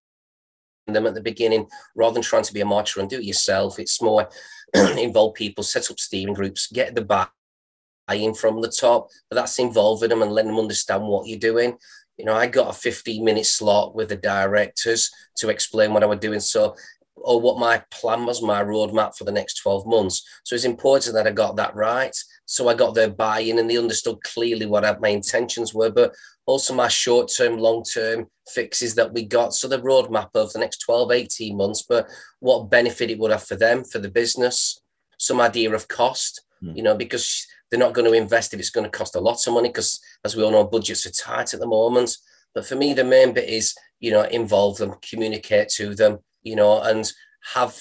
them 0.86 1.06
at 1.06 1.14
the 1.14 1.22
beginning, 1.22 1.66
rather 1.94 2.14
than 2.14 2.22
trying 2.22 2.44
to 2.44 2.52
be 2.52 2.60
a 2.60 2.66
martyr 2.66 3.00
and 3.00 3.08
do 3.08 3.18
it 3.18 3.24
yourself. 3.24 3.78
It's 3.78 4.02
more 4.02 4.28
involve 4.74 5.34
people, 5.34 5.64
set 5.64 5.90
up 5.90 5.98
steering 5.98 6.34
groups, 6.34 6.70
get 6.70 6.94
the 6.94 7.02
buy-in 7.02 8.34
from 8.34 8.60
the 8.60 8.68
top, 8.68 9.08
but 9.30 9.36
that's 9.36 9.58
involving 9.58 10.10
them 10.10 10.22
and 10.22 10.32
letting 10.32 10.50
them 10.50 10.60
understand 10.60 11.04
what 11.04 11.26
you're 11.26 11.38
doing. 11.38 11.78
You 12.18 12.26
know, 12.26 12.34
I 12.34 12.46
got 12.46 12.70
a 12.70 12.78
15 12.78 13.24
minute 13.24 13.46
slot 13.46 13.94
with 13.94 14.10
the 14.10 14.16
directors 14.16 15.10
to 15.36 15.48
explain 15.48 15.94
what 15.94 16.02
I 16.02 16.06
was 16.06 16.18
doing. 16.18 16.40
So 16.40 16.74
or 17.22 17.40
what 17.40 17.58
my 17.58 17.82
plan 17.90 18.26
was, 18.26 18.42
my 18.42 18.62
roadmap 18.62 19.16
for 19.16 19.24
the 19.24 19.32
next 19.32 19.62
12 19.62 19.86
months. 19.86 20.26
So 20.44 20.54
it's 20.54 20.64
important 20.64 21.14
that 21.14 21.26
I 21.26 21.30
got 21.30 21.56
that 21.56 21.74
right. 21.74 22.16
So 22.46 22.68
I 22.68 22.74
got 22.74 22.94
their 22.94 23.10
buy 23.10 23.40
in 23.40 23.58
and 23.58 23.68
they 23.68 23.76
understood 23.76 24.22
clearly 24.24 24.66
what 24.66 25.00
my 25.00 25.08
intentions 25.08 25.74
were, 25.74 25.90
but 25.90 26.14
also 26.46 26.74
my 26.74 26.88
short 26.88 27.30
term, 27.36 27.58
long 27.58 27.84
term 27.84 28.26
fixes 28.48 28.94
that 28.94 29.12
we 29.12 29.24
got. 29.24 29.54
So 29.54 29.68
the 29.68 29.80
roadmap 29.80 30.30
of 30.34 30.52
the 30.52 30.58
next 30.58 30.78
12, 30.78 31.12
18 31.12 31.56
months, 31.56 31.84
but 31.88 32.08
what 32.40 32.70
benefit 32.70 33.10
it 33.10 33.18
would 33.18 33.30
have 33.30 33.44
for 33.44 33.56
them, 33.56 33.84
for 33.84 33.98
the 33.98 34.10
business, 34.10 34.80
some 35.18 35.40
idea 35.40 35.74
of 35.74 35.88
cost, 35.88 36.42
mm. 36.62 36.74
you 36.76 36.82
know, 36.82 36.96
because 36.96 37.46
they're 37.70 37.78
not 37.78 37.92
going 37.92 38.10
to 38.10 38.16
invest 38.16 38.54
if 38.54 38.60
it's 38.60 38.70
going 38.70 38.90
to 38.90 38.98
cost 38.98 39.14
a 39.14 39.20
lot 39.20 39.46
of 39.46 39.52
money, 39.52 39.68
because 39.68 40.00
as 40.24 40.34
we 40.34 40.42
all 40.42 40.50
know, 40.50 40.64
budgets 40.64 41.06
are 41.06 41.10
tight 41.10 41.52
at 41.52 41.60
the 41.60 41.66
moment. 41.66 42.16
But 42.54 42.66
for 42.66 42.76
me, 42.76 42.94
the 42.94 43.04
main 43.04 43.34
bit 43.34 43.48
is, 43.48 43.74
you 44.00 44.10
know, 44.10 44.22
involve 44.22 44.78
them, 44.78 44.94
communicate 45.02 45.68
to 45.76 45.94
them, 45.94 46.18
you 46.48 46.56
know, 46.56 46.80
and 46.80 47.10
have 47.54 47.78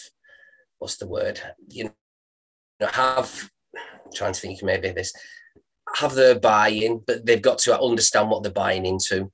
what's 0.80 0.98
the 0.98 1.08
word? 1.08 1.40
You 1.70 1.86
know, 2.80 2.88
have 2.88 3.50
I'm 3.76 4.12
trying 4.14 4.34
to 4.34 4.40
think 4.40 4.62
maybe 4.62 4.92
this 4.92 5.14
have 5.96 6.14
their 6.14 6.38
buy-in, 6.38 7.02
but 7.08 7.26
they've 7.26 7.42
got 7.42 7.60
to 7.60 7.80
understand 7.80 8.30
what 8.30 8.44
they're 8.44 8.52
buying 8.52 8.86
into. 8.86 9.32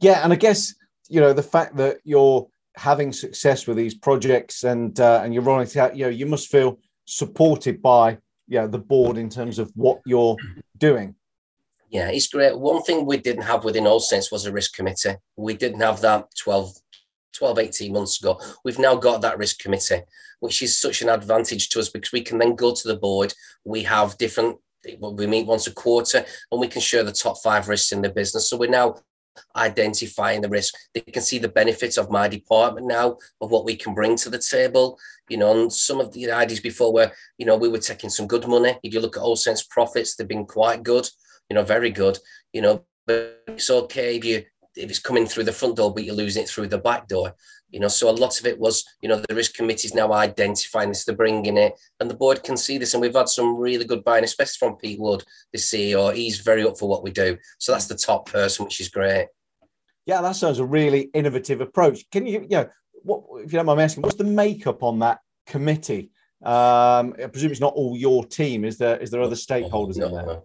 Yeah, 0.00 0.22
and 0.22 0.32
I 0.32 0.36
guess 0.36 0.74
you 1.08 1.20
know 1.20 1.32
the 1.32 1.42
fact 1.42 1.76
that 1.76 1.98
you're 2.04 2.48
having 2.76 3.12
success 3.12 3.66
with 3.66 3.76
these 3.76 3.94
projects 3.94 4.64
and 4.64 4.98
uh, 5.00 5.20
and 5.24 5.34
you're 5.34 5.42
rolling 5.42 5.66
it 5.66 5.76
out, 5.76 5.96
you 5.96 6.04
know, 6.04 6.10
you 6.10 6.26
must 6.26 6.50
feel 6.50 6.78
supported 7.04 7.82
by 7.82 8.18
yeah 8.46 8.66
the 8.66 8.78
board 8.78 9.18
in 9.18 9.28
terms 9.28 9.58
of 9.58 9.70
what 9.74 10.00
you're 10.06 10.36
doing. 10.78 11.14
Yeah, 11.90 12.08
it's 12.10 12.28
great. 12.28 12.56
One 12.56 12.82
thing 12.82 13.04
we 13.04 13.16
didn't 13.16 13.42
have 13.42 13.64
within 13.64 13.86
All 13.86 13.98
Saints 13.98 14.30
was 14.30 14.46
a 14.46 14.52
risk 14.52 14.74
committee. 14.74 15.16
We 15.36 15.54
didn't 15.54 15.80
have 15.80 16.00
that 16.02 16.28
12, 16.38 16.72
12, 17.32 17.58
18 17.58 17.92
months 17.92 18.20
ago. 18.20 18.40
We've 18.64 18.78
now 18.78 18.96
got 18.96 19.22
that 19.22 19.38
risk 19.38 19.58
committee, 19.58 20.02
which 20.40 20.62
is 20.62 20.78
such 20.78 21.02
an 21.02 21.08
advantage 21.08 21.68
to 21.70 21.80
us 21.80 21.88
because 21.88 22.12
we 22.12 22.22
can 22.22 22.38
then 22.38 22.54
go 22.54 22.74
to 22.74 22.88
the 22.88 22.96
board. 22.96 23.34
We 23.64 23.82
have 23.84 24.18
different, 24.18 24.58
we 25.00 25.26
meet 25.26 25.46
once 25.46 25.66
a 25.66 25.74
quarter 25.74 26.24
and 26.50 26.60
we 26.60 26.68
can 26.68 26.80
share 26.80 27.04
the 27.04 27.12
top 27.12 27.38
five 27.42 27.68
risks 27.68 27.92
in 27.92 28.02
the 28.02 28.10
business. 28.10 28.48
So 28.48 28.56
we're 28.56 28.70
now 28.70 28.96
identifying 29.56 30.40
the 30.40 30.48
risk. 30.48 30.74
They 30.94 31.00
can 31.00 31.22
see 31.22 31.38
the 31.38 31.48
benefits 31.48 31.96
of 31.96 32.10
my 32.10 32.28
department 32.28 32.86
now, 32.86 33.18
of 33.40 33.50
what 33.50 33.64
we 33.64 33.76
can 33.76 33.94
bring 33.94 34.16
to 34.16 34.30
the 34.30 34.38
table. 34.38 34.98
You 35.28 35.38
know, 35.38 35.62
and 35.62 35.72
some 35.72 36.00
of 36.00 36.12
the 36.12 36.30
ideas 36.30 36.60
before 36.60 36.92
where, 36.92 37.12
you 37.38 37.46
know, 37.46 37.56
we 37.56 37.68
were 37.68 37.78
taking 37.78 38.10
some 38.10 38.26
good 38.26 38.46
money. 38.46 38.76
If 38.82 38.92
you 38.92 39.00
look 39.00 39.16
at 39.16 39.22
All 39.22 39.36
Saints 39.36 39.62
profits, 39.62 40.16
they've 40.16 40.26
been 40.26 40.46
quite 40.46 40.82
good, 40.82 41.08
you 41.48 41.54
know, 41.54 41.62
very 41.62 41.90
good, 41.90 42.18
you 42.52 42.62
know, 42.62 42.84
but 43.06 43.42
it's 43.46 43.70
okay 43.70 44.16
if 44.16 44.24
you 44.24 44.44
if 44.80 44.90
it's 44.90 44.98
coming 44.98 45.26
through 45.26 45.44
the 45.44 45.52
front 45.52 45.76
door, 45.76 45.92
but 45.92 46.04
you're 46.04 46.14
losing 46.14 46.42
it 46.42 46.48
through 46.48 46.68
the 46.68 46.78
back 46.78 47.08
door. 47.08 47.34
You 47.70 47.80
know, 47.80 47.88
so 47.88 48.10
a 48.10 48.12
lot 48.12 48.40
of 48.40 48.46
it 48.46 48.58
was, 48.58 48.84
you 49.00 49.08
know, 49.08 49.22
the 49.28 49.34
risk 49.34 49.54
committee 49.54 49.86
is 49.86 49.94
now 49.94 50.12
identifying 50.12 50.88
this, 50.88 51.04
they're 51.04 51.14
bringing 51.14 51.56
it, 51.56 51.78
and 52.00 52.10
the 52.10 52.16
board 52.16 52.42
can 52.42 52.56
see 52.56 52.78
this. 52.78 52.94
And 52.94 53.00
we've 53.00 53.14
had 53.14 53.28
some 53.28 53.56
really 53.56 53.84
good 53.84 54.02
buying, 54.02 54.24
especially 54.24 54.58
from 54.58 54.76
Pete 54.76 54.98
Wood, 54.98 55.22
the 55.52 55.58
CEO. 55.58 56.12
He's 56.14 56.40
very 56.40 56.64
up 56.64 56.78
for 56.78 56.88
what 56.88 57.04
we 57.04 57.10
do. 57.12 57.36
So 57.58 57.72
that's 57.72 57.86
the 57.86 57.96
top 57.96 58.30
person, 58.30 58.64
which 58.64 58.80
is 58.80 58.88
great. 58.88 59.28
Yeah, 60.06 60.20
that 60.22 60.36
sounds 60.36 60.58
a 60.58 60.64
really 60.64 61.10
innovative 61.14 61.60
approach. 61.60 62.08
Can 62.10 62.26
you, 62.26 62.40
you 62.40 62.48
know, 62.48 62.68
what 63.02 63.22
if 63.36 63.52
you 63.52 63.58
don't 63.58 63.66
mind 63.66 63.80
asking, 63.80 64.02
what's 64.02 64.16
the 64.16 64.24
makeup 64.24 64.82
on 64.82 64.98
that 65.00 65.20
committee? 65.46 66.10
Um, 66.42 67.14
I 67.22 67.28
presume 67.30 67.52
it's 67.52 67.60
not 67.60 67.74
all 67.74 67.96
your 67.96 68.24
team. 68.24 68.64
Is 68.64 68.78
there 68.78 68.96
is 68.96 69.10
there 69.10 69.22
other 69.22 69.36
stakeholders 69.36 69.98
no, 69.98 70.06
in 70.06 70.12
there? 70.14 70.24
No 70.24 70.44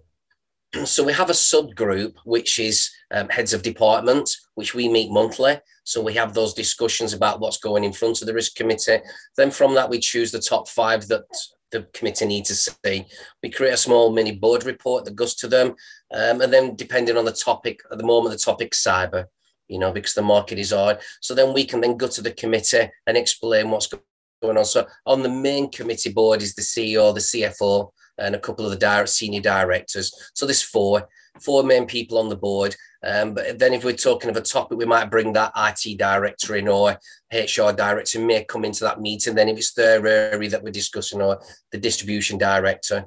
so 0.85 1.03
we 1.03 1.13
have 1.13 1.29
a 1.29 1.33
subgroup 1.33 2.15
which 2.25 2.59
is 2.59 2.91
um, 3.11 3.29
heads 3.29 3.53
of 3.53 3.61
department 3.61 4.29
which 4.55 4.73
we 4.73 4.87
meet 4.87 5.11
monthly. 5.11 5.59
So 5.83 6.01
we 6.01 6.13
have 6.13 6.33
those 6.33 6.53
discussions 6.53 7.13
about 7.13 7.39
what's 7.39 7.57
going 7.57 7.83
in 7.83 7.93
front 7.93 8.21
of 8.21 8.27
the 8.27 8.33
risk 8.33 8.55
committee. 8.55 8.99
Then 9.37 9.51
from 9.51 9.75
that 9.75 9.89
we 9.89 9.99
choose 9.99 10.31
the 10.31 10.39
top 10.39 10.67
five 10.67 11.07
that 11.07 11.23
the 11.71 11.83
committee 11.93 12.25
need 12.25 12.45
to 12.45 12.55
see. 12.55 13.05
We 13.43 13.49
create 13.49 13.73
a 13.73 13.77
small 13.77 14.11
mini 14.11 14.31
board 14.31 14.63
report 14.65 15.05
that 15.05 15.15
goes 15.15 15.35
to 15.35 15.47
them 15.47 15.75
um, 16.13 16.41
and 16.41 16.51
then 16.51 16.75
depending 16.75 17.17
on 17.17 17.25
the 17.25 17.31
topic 17.31 17.81
at 17.91 17.97
the 17.97 18.05
moment 18.05 18.33
the 18.33 18.39
topic 18.39 18.71
cyber 18.71 19.25
you 19.67 19.79
know 19.79 19.91
because 19.91 20.13
the 20.13 20.21
market 20.21 20.59
is 20.59 20.71
hard. 20.71 20.99
So 21.21 21.33
then 21.33 21.53
we 21.53 21.65
can 21.65 21.81
then 21.81 21.97
go 21.97 22.07
to 22.07 22.21
the 22.21 22.31
committee 22.31 22.89
and 23.07 23.17
explain 23.17 23.69
what's 23.69 23.87
going 23.87 24.57
on. 24.57 24.65
So 24.65 24.87
on 25.05 25.23
the 25.23 25.29
main 25.29 25.71
committee 25.71 26.11
board 26.11 26.41
is 26.41 26.55
the 26.55 26.61
ceo 26.61 27.13
the 27.13 27.19
cfo 27.19 27.91
and 28.17 28.35
a 28.35 28.39
couple 28.39 28.65
of 28.65 28.71
the 28.71 28.77
direct 28.77 29.09
senior 29.09 29.41
directors. 29.41 30.13
So 30.33 30.45
there's 30.45 30.61
four, 30.61 31.07
four 31.41 31.63
main 31.63 31.85
people 31.85 32.17
on 32.17 32.29
the 32.29 32.35
board. 32.35 32.75
Um, 33.03 33.33
but 33.33 33.59
then 33.59 33.73
if 33.73 33.83
we're 33.83 33.93
talking 33.93 34.29
of 34.29 34.37
a 34.37 34.41
topic, 34.41 34.77
we 34.77 34.85
might 34.85 35.11
bring 35.11 35.33
that 35.33 35.51
IT 35.55 35.97
director 35.97 36.55
in 36.55 36.67
or 36.67 36.97
HR 37.31 37.71
director 37.71 38.19
may 38.19 38.43
come 38.43 38.65
into 38.65 38.83
that 38.83 39.01
meeting. 39.01 39.35
Then 39.35 39.49
if 39.49 39.57
it's 39.57 39.73
their 39.73 40.05
area 40.07 40.49
that 40.49 40.63
we're 40.63 40.71
discussing 40.71 41.21
or 41.21 41.39
the 41.71 41.77
distribution 41.77 42.37
director. 42.37 43.05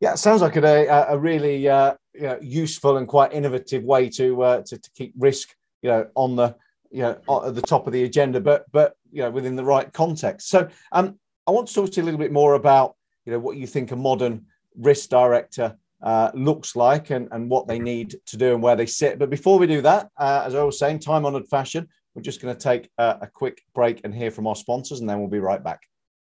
Yeah, 0.00 0.12
it 0.12 0.18
sounds 0.18 0.42
like 0.42 0.56
a, 0.56 1.06
a 1.08 1.18
really 1.18 1.68
uh, 1.68 1.94
you 2.14 2.22
know, 2.22 2.38
useful 2.40 2.96
and 2.96 3.06
quite 3.06 3.32
innovative 3.32 3.82
way 3.84 4.08
to, 4.10 4.42
uh, 4.42 4.62
to, 4.62 4.78
to 4.78 4.90
keep 4.96 5.12
risk 5.18 5.54
you 5.82 5.90
know 5.90 6.06
on 6.14 6.36
the 6.36 6.54
you 6.90 7.02
know 7.02 7.44
at 7.46 7.54
the 7.54 7.62
top 7.62 7.86
of 7.86 7.92
the 7.92 8.04
agenda, 8.04 8.40
but 8.40 8.64
but 8.72 8.94
you 9.10 9.22
know 9.22 9.30
within 9.30 9.56
the 9.56 9.64
right 9.64 9.92
context. 9.92 10.48
So 10.48 10.68
um, 10.92 11.18
I 11.46 11.50
want 11.50 11.68
to 11.68 11.74
talk 11.74 11.90
to 11.90 11.96
you 11.96 12.02
a 12.02 12.06
little 12.06 12.18
bit 12.20 12.32
more 12.32 12.54
about 12.54 12.96
you 13.28 13.34
know 13.34 13.40
what 13.40 13.58
you 13.58 13.66
think 13.66 13.92
a 13.92 13.96
modern 13.96 14.46
risk 14.74 15.10
director 15.10 15.76
uh, 16.02 16.30
looks 16.32 16.74
like 16.74 17.10
and, 17.10 17.28
and 17.30 17.50
what 17.50 17.68
they 17.68 17.78
need 17.78 18.14
to 18.24 18.38
do 18.38 18.54
and 18.54 18.62
where 18.62 18.74
they 18.74 18.86
sit. 18.86 19.18
But 19.18 19.28
before 19.28 19.58
we 19.58 19.66
do 19.66 19.82
that, 19.82 20.08
uh, 20.16 20.44
as 20.46 20.54
I 20.54 20.62
was 20.62 20.78
saying, 20.78 21.00
time 21.00 21.26
honored 21.26 21.46
fashion, 21.46 21.86
we're 22.14 22.22
just 22.22 22.40
going 22.40 22.56
to 22.56 22.58
take 22.58 22.88
a, 22.96 23.18
a 23.22 23.26
quick 23.26 23.60
break 23.74 24.00
and 24.02 24.14
hear 24.14 24.30
from 24.30 24.46
our 24.46 24.56
sponsors, 24.56 25.00
and 25.00 25.08
then 25.10 25.18
we'll 25.18 25.28
be 25.28 25.40
right 25.40 25.62
back. 25.62 25.80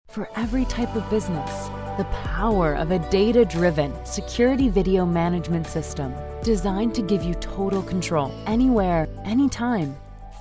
For 0.09 0.29
every 0.35 0.65
type 0.65 0.93
of 0.97 1.09
business, 1.11 1.69
the 1.97 2.09
power 2.25 2.75
of 2.75 2.91
a 2.91 2.99
data 3.09 3.45
driven 3.45 3.95
security 4.05 4.69
video 4.69 5.07
management 5.07 5.69
system 5.69 6.13
designed 6.43 6.97
to 6.97 7.03
give 7.03 7.23
you 7.23 7.35
total 7.35 7.83
control 7.83 8.35
anywhere, 8.47 9.09
anytime. 9.25 9.95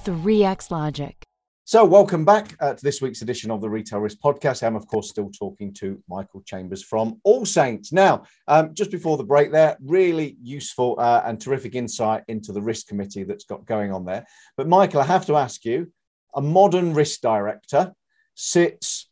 3x 0.03 0.71
Logic. 0.71 1.28
So, 1.69 1.85
welcome 1.85 2.25
back 2.25 2.55
uh, 2.59 2.73
to 2.73 2.83
this 2.83 2.99
week's 2.99 3.21
edition 3.21 3.51
of 3.51 3.61
the 3.61 3.69
Retail 3.69 3.99
Risk 3.99 4.17
Podcast. 4.17 4.65
I'm, 4.65 4.75
of 4.75 4.87
course, 4.87 5.07
still 5.07 5.29
talking 5.29 5.71
to 5.75 6.01
Michael 6.09 6.41
Chambers 6.41 6.83
from 6.83 7.21
All 7.23 7.45
Saints. 7.45 7.93
Now, 7.93 8.23
um, 8.47 8.73
just 8.73 8.89
before 8.89 9.17
the 9.17 9.23
break, 9.23 9.51
there, 9.51 9.77
really 9.79 10.35
useful 10.41 10.95
uh, 10.97 11.21
and 11.25 11.39
terrific 11.39 11.75
insight 11.75 12.23
into 12.27 12.53
the 12.53 12.61
risk 12.63 12.87
committee 12.87 13.23
that's 13.23 13.43
got 13.43 13.67
going 13.67 13.93
on 13.93 14.03
there. 14.03 14.25
But, 14.57 14.67
Michael, 14.67 15.01
I 15.01 15.05
have 15.05 15.27
to 15.27 15.35
ask 15.35 15.63
you 15.63 15.93
a 16.33 16.41
modern 16.41 16.95
risk 16.95 17.21
director 17.21 17.93
sits 18.33 19.07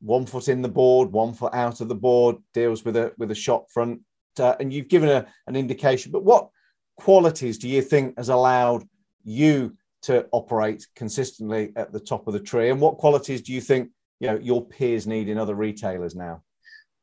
one 0.00 0.26
foot 0.26 0.48
in 0.48 0.62
the 0.62 0.68
board, 0.68 1.12
one 1.12 1.34
foot 1.34 1.54
out 1.54 1.80
of 1.80 1.86
the 1.86 1.94
board, 1.94 2.34
deals 2.52 2.84
with 2.84 2.96
a 2.96 3.12
with 3.16 3.30
a 3.30 3.36
shop 3.36 3.70
front, 3.70 4.00
uh, 4.40 4.56
and 4.58 4.72
you've 4.72 4.88
given 4.88 5.08
a, 5.08 5.24
an 5.46 5.54
indication. 5.54 6.10
But 6.10 6.24
what 6.24 6.48
qualities 6.96 7.58
do 7.58 7.68
you 7.68 7.80
think 7.80 8.18
has 8.18 8.28
allowed 8.28 8.82
you 9.22 9.76
to 10.06 10.26
operate 10.32 10.86
consistently 10.94 11.72
at 11.76 11.92
the 11.92 12.00
top 12.00 12.26
of 12.26 12.32
the 12.32 12.40
tree? 12.40 12.70
And 12.70 12.80
what 12.80 12.98
qualities 12.98 13.42
do 13.42 13.52
you 13.52 13.60
think 13.60 13.90
you 14.20 14.28
know 14.28 14.38
your 14.40 14.64
peers 14.64 15.06
need 15.06 15.28
in 15.28 15.38
other 15.38 15.54
retailers 15.54 16.14
now? 16.14 16.42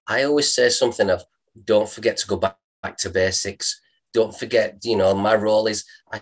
I 0.07 0.23
always 0.23 0.53
say 0.53 0.69
something 0.69 1.09
of 1.09 1.23
don't 1.65 1.89
forget 1.89 2.17
to 2.17 2.27
go 2.27 2.37
back, 2.37 2.57
back 2.81 2.97
to 2.97 3.09
basics. 3.09 3.79
Don't 4.13 4.35
forget, 4.35 4.79
you 4.83 4.95
know, 4.95 5.13
my 5.13 5.35
role 5.35 5.67
is 5.67 5.85
I 6.11 6.21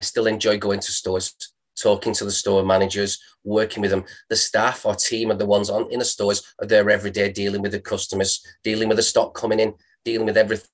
still 0.00 0.26
enjoy 0.26 0.58
going 0.58 0.80
to 0.80 0.92
stores, 0.92 1.34
talking 1.80 2.14
to 2.14 2.24
the 2.24 2.30
store 2.30 2.64
managers, 2.64 3.18
working 3.44 3.82
with 3.82 3.90
them. 3.90 4.04
The 4.30 4.36
staff 4.36 4.86
or 4.86 4.94
team 4.94 5.30
are 5.30 5.36
the 5.36 5.46
ones 5.46 5.70
on 5.70 5.90
in 5.90 5.98
the 5.98 6.04
stores 6.04 6.54
are 6.60 6.66
there 6.66 6.88
every 6.88 7.10
day 7.10 7.30
dealing 7.30 7.62
with 7.62 7.72
the 7.72 7.80
customers, 7.80 8.44
dealing 8.62 8.88
with 8.88 8.96
the 8.96 9.02
stock 9.02 9.34
coming 9.34 9.60
in, 9.60 9.74
dealing 10.04 10.26
with 10.26 10.36
everything 10.36 10.68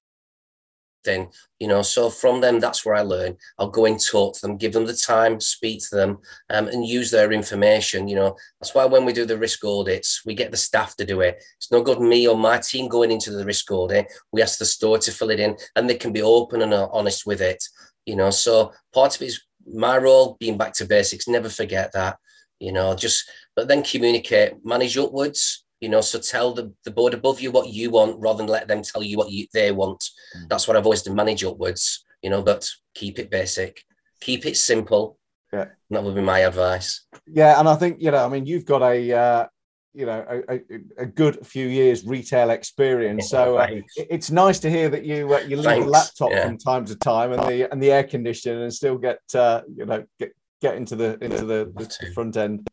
thing, 1.04 1.28
you 1.58 1.68
know. 1.68 1.82
So 1.82 2.10
from 2.10 2.40
them, 2.40 2.60
that's 2.60 2.84
where 2.84 2.94
I 2.94 3.02
learn. 3.02 3.36
I'll 3.58 3.70
go 3.70 3.86
and 3.86 3.98
talk 4.00 4.34
to 4.34 4.40
them, 4.42 4.56
give 4.56 4.72
them 4.72 4.86
the 4.86 4.94
time, 4.94 5.40
speak 5.40 5.80
to 5.88 5.96
them, 5.96 6.18
um, 6.50 6.68
and 6.68 6.86
use 6.86 7.10
their 7.10 7.32
information. 7.32 8.08
You 8.08 8.16
know, 8.16 8.36
that's 8.60 8.74
why 8.74 8.84
when 8.84 9.04
we 9.04 9.12
do 9.12 9.24
the 9.24 9.38
risk 9.38 9.64
audits, 9.64 10.22
we 10.24 10.34
get 10.34 10.50
the 10.50 10.56
staff 10.56 10.96
to 10.96 11.04
do 11.04 11.20
it. 11.20 11.42
It's 11.56 11.70
no 11.70 11.82
good 11.82 12.00
me 12.00 12.28
or 12.28 12.36
my 12.36 12.58
team 12.58 12.88
going 12.88 13.10
into 13.10 13.30
the 13.30 13.44
risk 13.44 13.70
audit. 13.70 14.06
We 14.32 14.42
ask 14.42 14.58
the 14.58 14.64
store 14.64 14.98
to 14.98 15.12
fill 15.12 15.30
it 15.30 15.40
in, 15.40 15.56
and 15.76 15.88
they 15.88 15.96
can 15.96 16.12
be 16.12 16.22
open 16.22 16.62
and 16.62 16.74
honest 16.74 17.26
with 17.26 17.40
it. 17.40 17.62
You 18.06 18.16
know, 18.16 18.30
so 18.30 18.72
part 18.92 19.16
of 19.16 19.22
it 19.22 19.26
is 19.26 19.42
my 19.66 19.98
role 19.98 20.36
being 20.40 20.58
back 20.58 20.72
to 20.74 20.84
basics. 20.84 21.28
Never 21.28 21.48
forget 21.48 21.92
that. 21.92 22.18
You 22.58 22.72
know, 22.72 22.94
just 22.94 23.30
but 23.56 23.68
then 23.68 23.82
communicate, 23.82 24.64
manage 24.64 24.96
upwards 24.96 25.64
you 25.80 25.88
know 25.88 26.00
so 26.00 26.18
tell 26.18 26.52
the, 26.52 26.72
the 26.84 26.90
board 26.90 27.14
above 27.14 27.40
you 27.40 27.50
what 27.50 27.68
you 27.68 27.90
want 27.90 28.18
rather 28.20 28.38
than 28.38 28.46
let 28.46 28.68
them 28.68 28.82
tell 28.82 29.02
you 29.02 29.16
what 29.16 29.30
you, 29.30 29.46
they 29.52 29.72
want 29.72 30.00
mm. 30.36 30.48
that's 30.48 30.66
what 30.68 30.76
i've 30.76 30.84
always 30.84 31.02
done 31.02 31.14
manage 31.14 31.44
upwards 31.44 32.04
you 32.22 32.30
know 32.30 32.42
but 32.42 32.68
keep 32.94 33.18
it 33.18 33.30
basic 33.30 33.82
keep 34.20 34.46
it 34.46 34.56
simple 34.56 35.18
yeah 35.52 35.66
that 35.90 36.02
would 36.02 36.14
be 36.14 36.20
my 36.20 36.40
advice 36.40 37.06
yeah 37.26 37.58
and 37.58 37.68
i 37.68 37.74
think 37.74 38.00
you 38.00 38.10
know 38.10 38.24
i 38.24 38.28
mean 38.28 38.46
you've 38.46 38.66
got 38.66 38.82
a 38.82 39.12
uh, 39.12 39.46
you 39.92 40.06
know 40.06 40.24
a, 40.28 40.54
a, 40.54 40.60
a, 40.98 41.06
good 41.06 41.44
few 41.44 41.66
years 41.66 42.06
retail 42.06 42.50
experience 42.50 43.28
so 43.28 43.56
uh, 43.56 43.66
it's 43.96 44.30
nice 44.30 44.60
to 44.60 44.70
hear 44.70 44.88
that 44.88 45.04
you 45.04 45.34
uh, 45.34 45.40
you 45.40 45.56
leave 45.56 45.64
Thanks. 45.64 45.84
the 45.84 45.90
laptop 45.90 46.30
yeah. 46.30 46.46
from 46.46 46.58
time 46.58 46.84
to 46.84 46.94
time 46.94 47.32
and 47.32 47.42
the 47.48 47.72
and 47.72 47.82
the 47.82 47.90
air 47.90 48.04
conditioner 48.04 48.62
and 48.62 48.72
still 48.72 48.98
get 48.98 49.18
uh, 49.34 49.62
you 49.74 49.86
know 49.86 50.04
get 50.20 50.32
get 50.60 50.76
into 50.76 50.96
the 50.96 51.18
into 51.22 51.44
the, 51.44 51.72
the 51.74 52.12
front 52.12 52.36
end? 52.36 52.68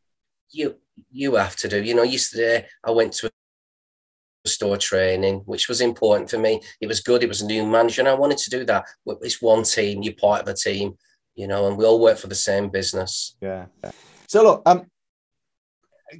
You 0.51 0.75
you 1.11 1.35
have 1.35 1.55
to 1.57 1.67
do. 1.67 1.83
You 1.83 1.95
know, 1.95 2.03
yesterday 2.03 2.67
I 2.83 2.91
went 2.91 3.13
to 3.13 3.27
a 3.27 4.49
store 4.49 4.77
training, 4.77 5.41
which 5.45 5.67
was 5.67 5.81
important 5.81 6.29
for 6.29 6.37
me. 6.37 6.61
It 6.81 6.87
was 6.87 7.01
good. 7.01 7.23
It 7.23 7.29
was 7.29 7.41
a 7.41 7.45
new 7.45 7.65
manager, 7.65 8.01
and 8.01 8.09
I 8.09 8.13
wanted 8.13 8.37
to 8.39 8.49
do 8.49 8.65
that. 8.65 8.85
It's 9.21 9.41
one 9.41 9.63
team. 9.63 10.01
You're 10.01 10.13
part 10.13 10.41
of 10.41 10.47
a 10.47 10.53
team, 10.53 10.97
you 11.35 11.47
know, 11.47 11.67
and 11.67 11.77
we 11.77 11.85
all 11.85 11.99
work 11.99 12.17
for 12.17 12.27
the 12.27 12.35
same 12.35 12.69
business. 12.69 13.35
Yeah. 13.41 13.65
So 14.27 14.43
look, 14.43 14.61
um, 14.65 14.85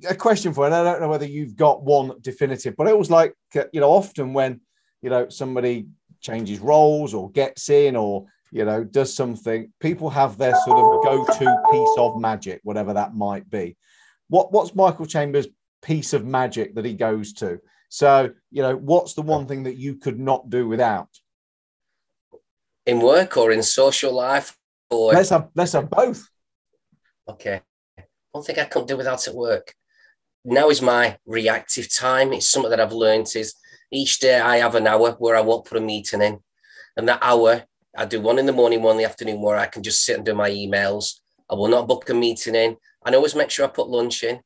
a 0.07 0.15
question 0.15 0.53
for. 0.53 0.65
And 0.65 0.75
I 0.75 0.83
don't 0.83 1.01
know 1.01 1.09
whether 1.09 1.25
you've 1.25 1.55
got 1.55 1.83
one 1.83 2.13
definitive, 2.21 2.75
but 2.77 2.87
it 2.87 2.97
was 2.97 3.09
like 3.09 3.33
uh, 3.55 3.63
you 3.73 3.81
know, 3.81 3.89
often 3.89 4.33
when 4.33 4.61
you 5.01 5.09
know 5.09 5.29
somebody 5.29 5.87
changes 6.21 6.59
roles 6.59 7.13
or 7.13 7.31
gets 7.31 7.69
in 7.69 7.95
or 7.95 8.25
you 8.51 8.65
know 8.65 8.83
does 8.83 9.15
something, 9.15 9.71
people 9.79 10.09
have 10.09 10.37
their 10.37 10.55
sort 10.65 10.77
of 10.79 11.03
go-to 11.03 11.61
piece 11.71 11.95
of 11.97 12.19
magic, 12.19 12.59
whatever 12.63 12.93
that 12.93 13.15
might 13.15 13.49
be. 13.49 13.75
What 14.29 14.51
what's 14.51 14.75
Michael 14.75 15.05
Chambers' 15.05 15.47
piece 15.81 16.13
of 16.13 16.25
magic 16.25 16.75
that 16.75 16.85
he 16.85 16.93
goes 16.93 17.33
to? 17.33 17.59
So, 17.89 18.31
you 18.51 18.61
know, 18.61 18.75
what's 18.75 19.13
the 19.13 19.21
one 19.21 19.47
thing 19.47 19.63
that 19.63 19.77
you 19.77 19.95
could 19.95 20.19
not 20.19 20.49
do 20.49 20.67
without? 20.67 21.09
In 22.85 22.99
work 22.99 23.37
or 23.37 23.51
in 23.51 23.63
social 23.63 24.13
life? 24.13 24.57
Or 24.89 25.13
let's 25.13 25.29
have 25.29 25.49
let's 25.55 25.73
have 25.73 25.89
both. 25.89 26.27
Okay. 27.27 27.61
One 28.31 28.43
thing 28.43 28.59
I 28.59 28.65
couldn't 28.65 28.87
do 28.87 28.97
without 28.97 29.27
at 29.27 29.33
work. 29.33 29.73
Now 30.45 30.69
is 30.69 30.81
my 30.81 31.17
reactive 31.25 31.93
time. 31.93 32.31
It's 32.33 32.47
something 32.47 32.69
that 32.69 32.79
I've 32.79 32.93
learned 32.93 33.27
is 33.35 33.55
each 33.91 34.19
day 34.19 34.39
I 34.39 34.57
have 34.57 34.75
an 34.75 34.87
hour 34.87 35.11
where 35.13 35.35
I 35.35 35.41
won't 35.41 35.65
put 35.65 35.77
a 35.77 35.81
meeting 35.81 36.21
in. 36.21 36.39
And 36.95 37.07
that 37.07 37.19
hour, 37.21 37.63
I 37.97 38.05
do 38.05 38.21
one 38.21 38.39
in 38.39 38.45
the 38.45 38.53
morning, 38.53 38.81
one 38.81 38.93
in 38.93 38.99
the 38.99 39.09
afternoon 39.09 39.41
where 39.41 39.57
I 39.57 39.65
can 39.65 39.83
just 39.83 40.05
sit 40.05 40.15
and 40.15 40.25
do 40.25 40.33
my 40.33 40.49
emails. 40.49 41.19
I 41.49 41.55
will 41.55 41.67
not 41.67 41.87
book 41.87 42.09
a 42.09 42.13
meeting 42.13 42.55
in. 42.55 42.77
I 43.13 43.17
always 43.17 43.35
make 43.35 43.49
sure 43.49 43.65
I 43.65 43.69
put 43.69 43.89
lunch 43.89 44.23
in. 44.23 44.39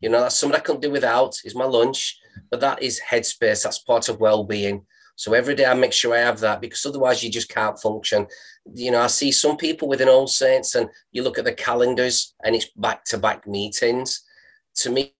You 0.00 0.08
know, 0.08 0.20
that's 0.20 0.36
something 0.36 0.58
I 0.58 0.62
can't 0.62 0.82
do 0.82 0.90
without 0.90 1.36
is 1.44 1.54
my 1.54 1.64
lunch, 1.64 2.18
but 2.50 2.60
that 2.60 2.82
is 2.82 3.00
headspace. 3.10 3.64
That's 3.64 3.80
part 3.80 4.08
of 4.08 4.20
well-being. 4.20 4.86
So 5.16 5.32
every 5.32 5.56
day 5.56 5.66
I 5.66 5.74
make 5.74 5.92
sure 5.92 6.14
I 6.14 6.20
have 6.20 6.38
that 6.40 6.60
because 6.60 6.86
otherwise 6.86 7.24
you 7.24 7.30
just 7.30 7.48
can't 7.48 7.78
function. 7.78 8.28
You 8.72 8.92
know, 8.92 9.00
I 9.00 9.08
see 9.08 9.32
some 9.32 9.56
people 9.56 9.88
within 9.88 10.08
All 10.08 10.28
Saints 10.28 10.76
and 10.76 10.88
you 11.10 11.24
look 11.24 11.38
at 11.38 11.44
the 11.44 11.52
calendars 11.52 12.34
and 12.44 12.54
it's 12.54 12.70
back-to-back 12.76 13.46
meetings. 13.48 14.22
To 14.76 14.90
me, 14.90 15.14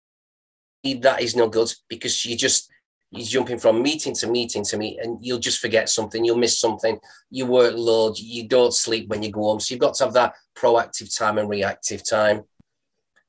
that 0.84 1.20
is 1.20 1.34
no 1.34 1.48
good 1.48 1.72
because 1.88 2.24
you 2.24 2.36
just 2.36 2.70
you're 3.10 3.26
jumping 3.26 3.58
from 3.58 3.82
meeting 3.82 4.14
to 4.14 4.26
meeting 4.26 4.62
to 4.64 4.76
meet 4.76 4.98
and 5.00 5.18
you'll 5.24 5.38
just 5.38 5.60
forget 5.60 5.88
something 5.88 6.24
you'll 6.24 6.36
miss 6.36 6.60
something 6.60 6.98
you 7.30 7.46
work 7.46 7.74
load 7.74 8.18
you 8.18 8.46
don't 8.46 8.74
sleep 8.74 9.08
when 9.08 9.22
you 9.22 9.30
go 9.30 9.44
home 9.44 9.60
so 9.60 9.72
you've 9.72 9.80
got 9.80 9.94
to 9.94 10.04
have 10.04 10.12
that 10.12 10.34
proactive 10.54 11.16
time 11.16 11.38
and 11.38 11.48
reactive 11.48 12.06
time 12.06 12.44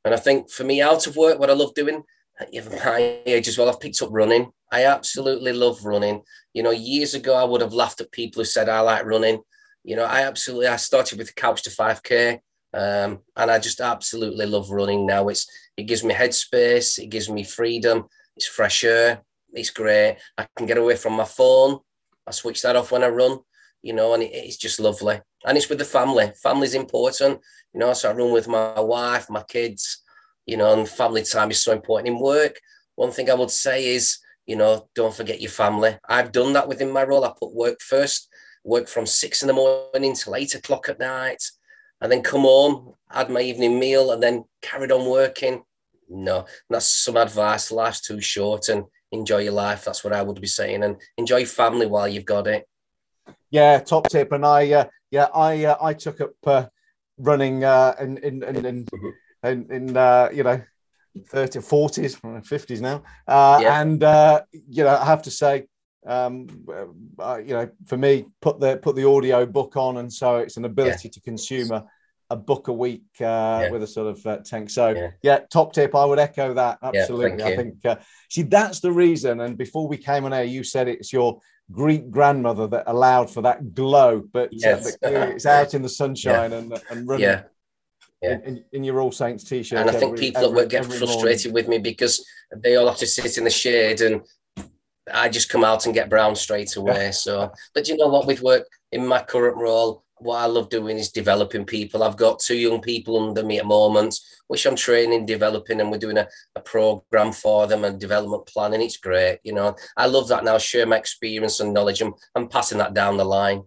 and 0.05 0.13
I 0.13 0.17
think 0.17 0.49
for 0.49 0.63
me, 0.63 0.81
out 0.81 1.07
of 1.07 1.15
work, 1.15 1.39
what 1.39 1.49
I 1.49 1.53
love 1.53 1.73
doing, 1.73 2.03
even 2.51 2.73
my 2.73 3.19
age 3.25 3.47
as 3.47 3.57
well, 3.57 3.69
I've 3.69 3.79
picked 3.79 4.01
up 4.01 4.09
running. 4.11 4.51
I 4.71 4.85
absolutely 4.85 5.53
love 5.53 5.83
running. 5.83 6.21
You 6.53 6.63
know, 6.63 6.71
years 6.71 7.13
ago, 7.13 7.35
I 7.35 7.43
would 7.43 7.61
have 7.61 7.73
laughed 7.73 8.01
at 8.01 8.11
people 8.11 8.41
who 8.41 8.45
said 8.45 8.69
I 8.69 8.79
like 8.81 9.05
running. 9.05 9.41
You 9.83 9.95
know, 9.95 10.05
I 10.05 10.21
absolutely, 10.21 10.67
I 10.67 10.77
started 10.77 11.17
with 11.17 11.27
the 11.27 11.33
couch 11.33 11.63
to 11.63 11.69
5K. 11.69 12.39
Um, 12.73 13.19
and 13.35 13.49
I 13.49 13.59
just 13.59 13.81
absolutely 13.81 14.45
love 14.45 14.69
running 14.69 15.05
now. 15.05 15.27
It's 15.27 15.47
it 15.75 15.83
gives 15.83 16.03
me 16.03 16.13
headspace, 16.13 16.99
it 16.99 17.09
gives 17.09 17.29
me 17.29 17.43
freedom, 17.43 18.05
it's 18.35 18.45
fresh 18.45 18.83
air, 18.83 19.23
it's 19.53 19.69
great. 19.69 20.17
I 20.37 20.45
can 20.55 20.67
get 20.67 20.77
away 20.77 20.95
from 20.95 21.13
my 21.13 21.25
phone. 21.25 21.79
I 22.27 22.31
switch 22.31 22.61
that 22.61 22.75
off 22.75 22.91
when 22.91 23.03
I 23.03 23.07
run, 23.07 23.39
you 23.81 23.93
know, 23.93 24.13
and 24.13 24.21
it, 24.21 24.31
it's 24.33 24.57
just 24.57 24.79
lovely. 24.79 25.21
And 25.45 25.57
it's 25.57 25.69
with 25.69 25.79
the 25.79 25.85
family. 25.85 26.31
Family's 26.41 26.75
important. 26.75 27.39
You 27.73 27.79
know, 27.79 27.93
so 27.93 28.09
I 28.09 28.13
run 28.13 28.33
with 28.33 28.47
my 28.47 28.79
wife, 28.79 29.29
my 29.29 29.43
kids, 29.43 30.03
you 30.45 30.57
know, 30.57 30.73
and 30.77 30.87
family 30.87 31.23
time 31.23 31.51
is 31.51 31.63
so 31.63 31.71
important 31.71 32.07
in 32.09 32.19
work. 32.19 32.59
One 32.95 33.11
thing 33.11 33.29
I 33.29 33.35
would 33.35 33.51
say 33.51 33.87
is, 33.87 34.17
you 34.45 34.55
know, 34.55 34.89
don't 34.95 35.13
forget 35.13 35.39
your 35.39 35.51
family. 35.51 35.97
I've 36.07 36.31
done 36.31 36.53
that 36.53 36.67
within 36.67 36.91
my 36.91 37.03
role. 37.03 37.23
I 37.23 37.31
put 37.39 37.53
work 37.53 37.81
first, 37.81 38.29
work 38.63 38.87
from 38.87 39.05
six 39.05 39.43
in 39.43 39.47
the 39.47 39.53
morning 39.53 40.15
till 40.15 40.35
eight 40.35 40.55
o'clock 40.55 40.89
at 40.89 40.99
night, 40.99 41.43
and 42.01 42.11
then 42.11 42.23
come 42.23 42.41
home, 42.41 42.95
had 43.09 43.29
my 43.29 43.41
evening 43.41 43.79
meal, 43.79 44.11
and 44.11 44.23
then 44.23 44.45
carried 44.61 44.91
on 44.91 45.09
working. 45.09 45.61
No, 46.09 46.45
that's 46.69 46.87
some 46.87 47.17
advice. 47.17 47.71
Life's 47.71 48.01
too 48.01 48.19
short 48.19 48.69
and 48.69 48.85
enjoy 49.11 49.39
your 49.43 49.53
life. 49.53 49.85
That's 49.85 50.03
what 50.03 50.13
I 50.13 50.23
would 50.23 50.41
be 50.41 50.47
saying. 50.47 50.83
And 50.83 50.97
enjoy 51.17 51.45
family 51.45 51.85
while 51.85 52.07
you've 52.07 52.25
got 52.25 52.47
it. 52.47 52.67
Yeah, 53.51 53.79
top 53.79 54.09
tip. 54.09 54.31
And 54.31 54.45
I, 54.45 54.71
uh, 54.71 54.85
yeah, 55.11 55.27
I, 55.33 55.65
uh, 55.65 55.77
I 55.81 55.93
took 55.93 56.21
up 56.21 56.31
uh, 56.45 56.65
running 57.19 57.63
uh, 57.63 57.95
in 57.99 58.17
in 58.17 58.43
in 58.43 58.65
in, 58.65 58.87
in, 59.43 59.71
in 59.71 59.97
uh, 59.97 60.29
you 60.33 60.43
know 60.43 60.61
30 61.27 61.59
40s 61.59 62.19
50s 62.21 62.81
now 62.81 63.03
uh, 63.27 63.59
yeah. 63.61 63.81
and 63.81 64.03
uh, 64.03 64.41
you 64.51 64.83
know 64.83 64.95
i 64.95 65.05
have 65.05 65.21
to 65.23 65.31
say 65.31 65.65
um, 66.07 66.47
uh, 67.19 67.37
you 67.37 67.53
know 67.53 67.69
for 67.85 67.97
me 67.97 68.25
put 68.41 68.59
the 68.59 68.77
put 68.77 68.95
the 68.95 69.05
audio 69.05 69.45
book 69.45 69.75
on 69.75 69.97
and 69.97 70.11
so 70.11 70.37
it's 70.37 70.57
an 70.57 70.65
ability 70.65 71.09
yeah. 71.09 71.11
to 71.11 71.21
consume 71.21 71.71
a, 72.29 72.35
book 72.35 72.67
a 72.67 72.73
week 72.73 73.03
uh, 73.21 73.23
yeah. 73.63 73.71
with 73.71 73.83
a 73.83 73.87
sort 73.87 74.07
of 74.07 74.25
uh, 74.25 74.37
tank 74.37 74.69
so 74.69 74.89
yeah. 74.89 75.09
yeah. 75.23 75.39
top 75.51 75.73
tip 75.73 75.95
i 75.95 76.05
would 76.05 76.19
echo 76.19 76.53
that 76.53 76.77
absolutely 76.83 77.43
i 77.43 77.55
think 77.55 77.85
uh, 77.85 77.95
see 78.29 78.43
that's 78.43 78.79
the 78.79 78.91
reason 78.91 79.41
and 79.41 79.57
before 79.57 79.87
we 79.87 79.97
came 79.97 80.25
on 80.25 80.33
air 80.33 80.43
you 80.43 80.63
said 80.63 80.87
it's 80.87 81.11
your 81.11 81.39
Greek 81.71 82.09
grandmother 82.09 82.67
that 82.67 82.83
allowed 82.87 83.29
for 83.29 83.41
that 83.41 83.73
glow, 83.73 84.23
but 84.33 84.47
uh, 84.47 84.53
yes. 84.53 84.97
uh, 85.05 85.09
it's 85.09 85.45
out 85.45 85.73
in 85.73 85.81
the 85.81 85.89
sunshine 85.89 86.51
yeah. 86.51 86.57
and, 86.57 86.81
and 86.89 87.07
running. 87.07 87.23
Yeah. 87.23 87.43
Yeah. 88.21 88.39
In, 88.43 88.65
in, 88.73 88.83
your 88.83 88.99
All 88.99 89.13
Saints 89.13 89.45
t-shirt, 89.45 89.79
and 89.79 89.89
I 89.89 89.93
think 89.93 90.19
people 90.19 90.43
every, 90.43 90.49
at 90.49 90.55
work 90.55 90.69
get 90.69 90.85
frustrated 90.85 91.53
morning. 91.53 91.53
with 91.53 91.67
me 91.69 91.77
because 91.77 92.25
they 92.53 92.75
all 92.75 92.87
have 92.87 92.97
to 92.97 93.07
sit 93.07 93.37
in 93.37 93.45
the 93.45 93.49
shade, 93.49 94.01
and 94.01 94.21
I 95.13 95.29
just 95.29 95.47
come 95.47 95.63
out 95.63 95.85
and 95.85 95.95
get 95.95 96.09
brown 96.09 96.35
straight 96.35 96.75
away. 96.75 97.05
Yeah. 97.05 97.11
So, 97.11 97.51
but 97.73 97.87
you 97.87 97.95
know 97.95 98.09
what? 98.09 98.27
With 98.27 98.41
work 98.41 98.67
in 98.91 99.07
my 99.07 99.21
current 99.21 99.55
role, 99.55 100.03
what 100.19 100.37
I 100.37 100.45
love 100.45 100.69
doing 100.69 100.97
is 100.97 101.11
developing 101.11 101.65
people. 101.65 102.03
I've 102.03 102.17
got 102.17 102.39
two 102.39 102.57
young 102.57 102.81
people 102.81 103.27
under 103.27 103.43
me 103.43 103.59
at 103.59 103.65
moment, 103.65 104.19
which 104.47 104.65
I'm 104.65 104.75
training, 104.75 105.25
developing, 105.25 105.79
and 105.79 105.89
we're 105.89 105.97
doing 105.97 106.17
a, 106.17 106.27
a 106.55 106.59
program 106.59 107.31
for 107.31 107.67
them 107.67 107.85
and 107.85 107.99
development 107.99 108.45
planning. 108.45 108.81
It's 108.81 108.97
great. 108.97 109.39
You 109.43 109.53
know, 109.53 109.75
I 109.95 110.07
love 110.07 110.27
that 110.29 110.43
now, 110.43 110.57
share 110.57 110.85
my 110.85 110.97
experience 110.97 111.59
and 111.59 111.73
knowledge. 111.73 112.01
and 112.01 112.13
I'm 112.35 112.49
passing 112.49 112.77
that 112.79 112.93
down 112.93 113.17
the 113.17 113.25
line. 113.25 113.63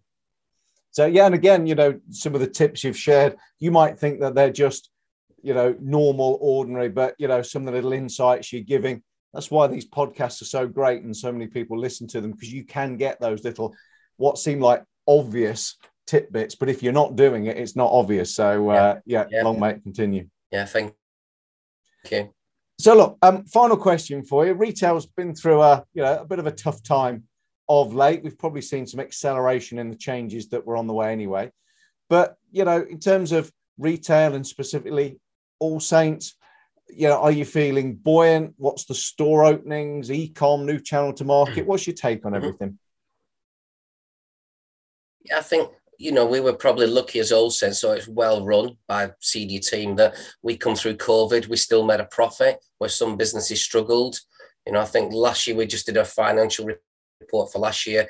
So, 0.90 1.06
yeah. 1.06 1.26
And 1.26 1.34
again, 1.34 1.66
you 1.66 1.74
know, 1.74 1.98
some 2.10 2.34
of 2.34 2.40
the 2.40 2.46
tips 2.46 2.84
you've 2.84 2.98
shared, 2.98 3.36
you 3.58 3.70
might 3.70 3.98
think 3.98 4.20
that 4.20 4.34
they're 4.34 4.52
just, 4.52 4.90
you 5.42 5.54
know, 5.54 5.74
normal, 5.80 6.38
ordinary, 6.40 6.90
but, 6.90 7.14
you 7.18 7.28
know, 7.28 7.42
some 7.42 7.62
of 7.62 7.66
the 7.66 7.72
little 7.72 7.94
insights 7.94 8.52
you're 8.52 8.62
giving. 8.62 9.02
That's 9.32 9.50
why 9.50 9.66
these 9.66 9.88
podcasts 9.88 10.42
are 10.42 10.46
so 10.46 10.66
great 10.66 11.02
and 11.02 11.16
so 11.16 11.32
many 11.32 11.46
people 11.46 11.78
listen 11.78 12.06
to 12.08 12.20
them 12.20 12.32
because 12.32 12.52
you 12.52 12.64
can 12.64 12.98
get 12.98 13.18
those 13.20 13.42
little, 13.42 13.74
what 14.18 14.36
seem 14.36 14.60
like 14.60 14.84
obvious 15.08 15.76
tidbits, 16.12 16.54
but 16.54 16.68
if 16.68 16.82
you're 16.82 16.92
not 16.92 17.16
doing 17.16 17.46
it, 17.46 17.56
it's 17.56 17.74
not 17.74 17.90
obvious. 17.90 18.34
So 18.34 18.68
uh, 18.68 19.00
yeah, 19.06 19.24
yeah, 19.30 19.42
long 19.44 19.58
mate, 19.58 19.82
continue. 19.82 20.28
Yeah, 20.50 20.66
thank 20.66 20.92
you. 22.10 22.34
So 22.78 22.94
look, 22.94 23.18
um, 23.22 23.46
final 23.46 23.78
question 23.78 24.22
for 24.22 24.44
you. 24.44 24.52
Retail's 24.52 25.06
been 25.06 25.34
through 25.34 25.62
a 25.62 25.84
you 25.94 26.02
know 26.02 26.18
a 26.18 26.26
bit 26.26 26.38
of 26.38 26.46
a 26.46 26.52
tough 26.52 26.82
time 26.82 27.24
of 27.66 27.94
late. 27.94 28.22
We've 28.22 28.38
probably 28.38 28.60
seen 28.60 28.86
some 28.86 29.00
acceleration 29.00 29.78
in 29.78 29.88
the 29.88 29.96
changes 29.96 30.50
that 30.50 30.66
were 30.66 30.76
on 30.76 30.86
the 30.86 30.92
way 30.92 31.12
anyway. 31.12 31.50
But 32.10 32.36
you 32.50 32.66
know, 32.66 32.82
in 32.82 32.98
terms 32.98 33.32
of 33.32 33.50
retail 33.78 34.34
and 34.34 34.46
specifically 34.46 35.18
All 35.60 35.80
Saints, 35.80 36.34
you 36.90 37.08
know, 37.08 37.22
are 37.22 37.32
you 37.32 37.46
feeling 37.46 37.94
buoyant? 37.94 38.52
What's 38.58 38.84
the 38.84 38.94
store 38.94 39.46
openings, 39.46 40.10
e-com, 40.10 40.66
new 40.66 40.78
channel 40.78 41.14
to 41.14 41.24
market? 41.24 41.66
What's 41.66 41.86
your 41.86 41.96
take 41.96 42.26
on 42.26 42.32
mm-hmm. 42.32 42.44
everything? 42.44 42.78
Yeah, 45.24 45.38
I 45.38 45.42
think 45.42 45.70
you 45.98 46.12
know, 46.12 46.26
we 46.26 46.40
were 46.40 46.52
probably 46.52 46.86
lucky 46.86 47.18
as 47.18 47.32
All 47.32 47.50
Saints, 47.50 47.80
so 47.80 47.92
it's 47.92 48.08
well 48.08 48.44
run 48.44 48.76
by 48.88 49.10
CD 49.20 49.58
team 49.58 49.96
that 49.96 50.14
we 50.42 50.56
come 50.56 50.74
through 50.74 50.96
COVID, 50.96 51.48
we 51.48 51.56
still 51.56 51.84
made 51.84 52.00
a 52.00 52.06
profit 52.06 52.58
where 52.78 52.90
some 52.90 53.16
businesses 53.16 53.62
struggled. 53.62 54.18
You 54.66 54.72
know, 54.72 54.80
I 54.80 54.84
think 54.84 55.12
last 55.12 55.46
year 55.46 55.56
we 55.56 55.66
just 55.66 55.86
did 55.86 55.96
a 55.96 56.04
financial 56.04 56.68
report 57.20 57.52
for 57.52 57.58
last 57.58 57.86
year 57.86 58.08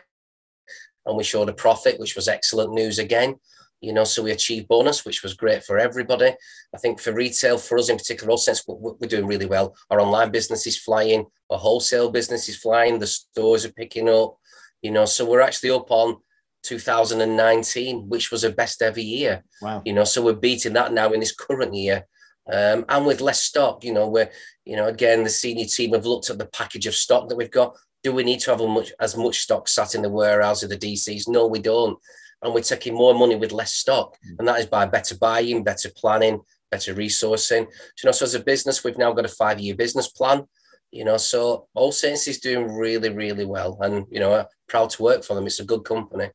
and 1.06 1.16
we 1.16 1.24
showed 1.24 1.48
a 1.48 1.54
profit, 1.54 1.98
which 1.98 2.14
was 2.14 2.28
excellent 2.28 2.72
news 2.72 2.98
again. 2.98 3.36
You 3.80 3.92
know, 3.92 4.04
so 4.04 4.22
we 4.22 4.30
achieved 4.30 4.68
bonus, 4.68 5.04
which 5.04 5.24
was 5.24 5.34
great 5.34 5.64
for 5.64 5.76
everybody. 5.76 6.32
I 6.72 6.78
think 6.78 7.00
for 7.00 7.12
retail, 7.12 7.58
for 7.58 7.78
us 7.78 7.88
in 7.88 7.96
particular, 7.96 8.30
All 8.30 8.38
Saints, 8.38 8.64
we're 8.68 9.08
doing 9.08 9.26
really 9.26 9.46
well. 9.46 9.74
Our 9.90 10.00
online 10.00 10.30
business 10.30 10.66
is 10.68 10.78
flying, 10.78 11.26
our 11.50 11.58
wholesale 11.58 12.10
business 12.10 12.48
is 12.48 12.56
flying, 12.56 13.00
the 13.00 13.08
stores 13.08 13.64
are 13.64 13.72
picking 13.72 14.08
up. 14.08 14.38
You 14.82 14.92
know, 14.92 15.04
so 15.04 15.28
we're 15.28 15.40
actually 15.40 15.70
up 15.70 15.90
on 15.90 16.18
2019, 16.62 18.08
which 18.08 18.30
was 18.30 18.44
a 18.44 18.50
best 18.50 18.82
ever 18.82 19.00
year. 19.00 19.44
Wow. 19.60 19.82
You 19.84 19.92
know, 19.92 20.04
so 20.04 20.22
we're 20.22 20.34
beating 20.34 20.72
that 20.74 20.92
now 20.92 21.12
in 21.12 21.20
this 21.20 21.34
current 21.34 21.74
year. 21.74 22.06
Um, 22.52 22.84
and 22.88 23.06
with 23.06 23.20
less 23.20 23.40
stock, 23.42 23.84
you 23.84 23.92
know, 23.92 24.08
we're, 24.08 24.30
you 24.64 24.76
know, 24.76 24.88
again, 24.88 25.22
the 25.22 25.30
senior 25.30 25.66
team 25.66 25.92
have 25.92 26.06
looked 26.06 26.30
at 26.30 26.38
the 26.38 26.46
package 26.46 26.86
of 26.86 26.94
stock 26.94 27.28
that 27.28 27.36
we've 27.36 27.50
got. 27.50 27.76
Do 28.02 28.12
we 28.12 28.24
need 28.24 28.40
to 28.40 28.50
have 28.50 28.60
much, 28.60 28.92
as 28.98 29.16
much 29.16 29.40
stock 29.40 29.68
sat 29.68 29.94
in 29.94 30.02
the 30.02 30.08
warehouse 30.10 30.62
of 30.62 30.70
the 30.70 30.76
DCs? 30.76 31.28
No, 31.28 31.46
we 31.46 31.60
don't. 31.60 31.98
and 32.42 32.52
we're 32.52 32.60
taking 32.60 32.94
more 32.94 33.14
money 33.14 33.36
with 33.36 33.52
less 33.52 33.74
stock. 33.74 34.16
Mm. 34.26 34.40
And 34.40 34.48
that 34.48 34.58
is 34.58 34.66
by 34.66 34.86
better 34.86 35.16
buying, 35.16 35.62
better 35.62 35.90
planning, 35.96 36.40
better 36.70 36.94
resourcing. 36.94 37.60
you 37.62 38.04
know, 38.06 38.12
so 38.12 38.24
as 38.24 38.34
a 38.34 38.40
business, 38.40 38.82
we've 38.82 38.98
now 38.98 39.12
got 39.12 39.24
a 39.24 39.28
five 39.28 39.60
year 39.60 39.76
business 39.76 40.08
plan. 40.08 40.44
You 40.90 41.04
know, 41.04 41.16
so 41.16 41.68
All 41.74 41.92
Saints 41.92 42.28
is 42.28 42.40
doing 42.40 42.70
really, 42.70 43.08
really 43.08 43.46
well. 43.46 43.78
And, 43.80 44.04
you 44.10 44.20
know, 44.20 44.44
proud 44.68 44.90
to 44.90 45.02
work 45.02 45.24
for 45.24 45.34
them. 45.34 45.46
It's 45.46 45.60
a 45.60 45.64
good 45.64 45.84
company. 45.84 46.30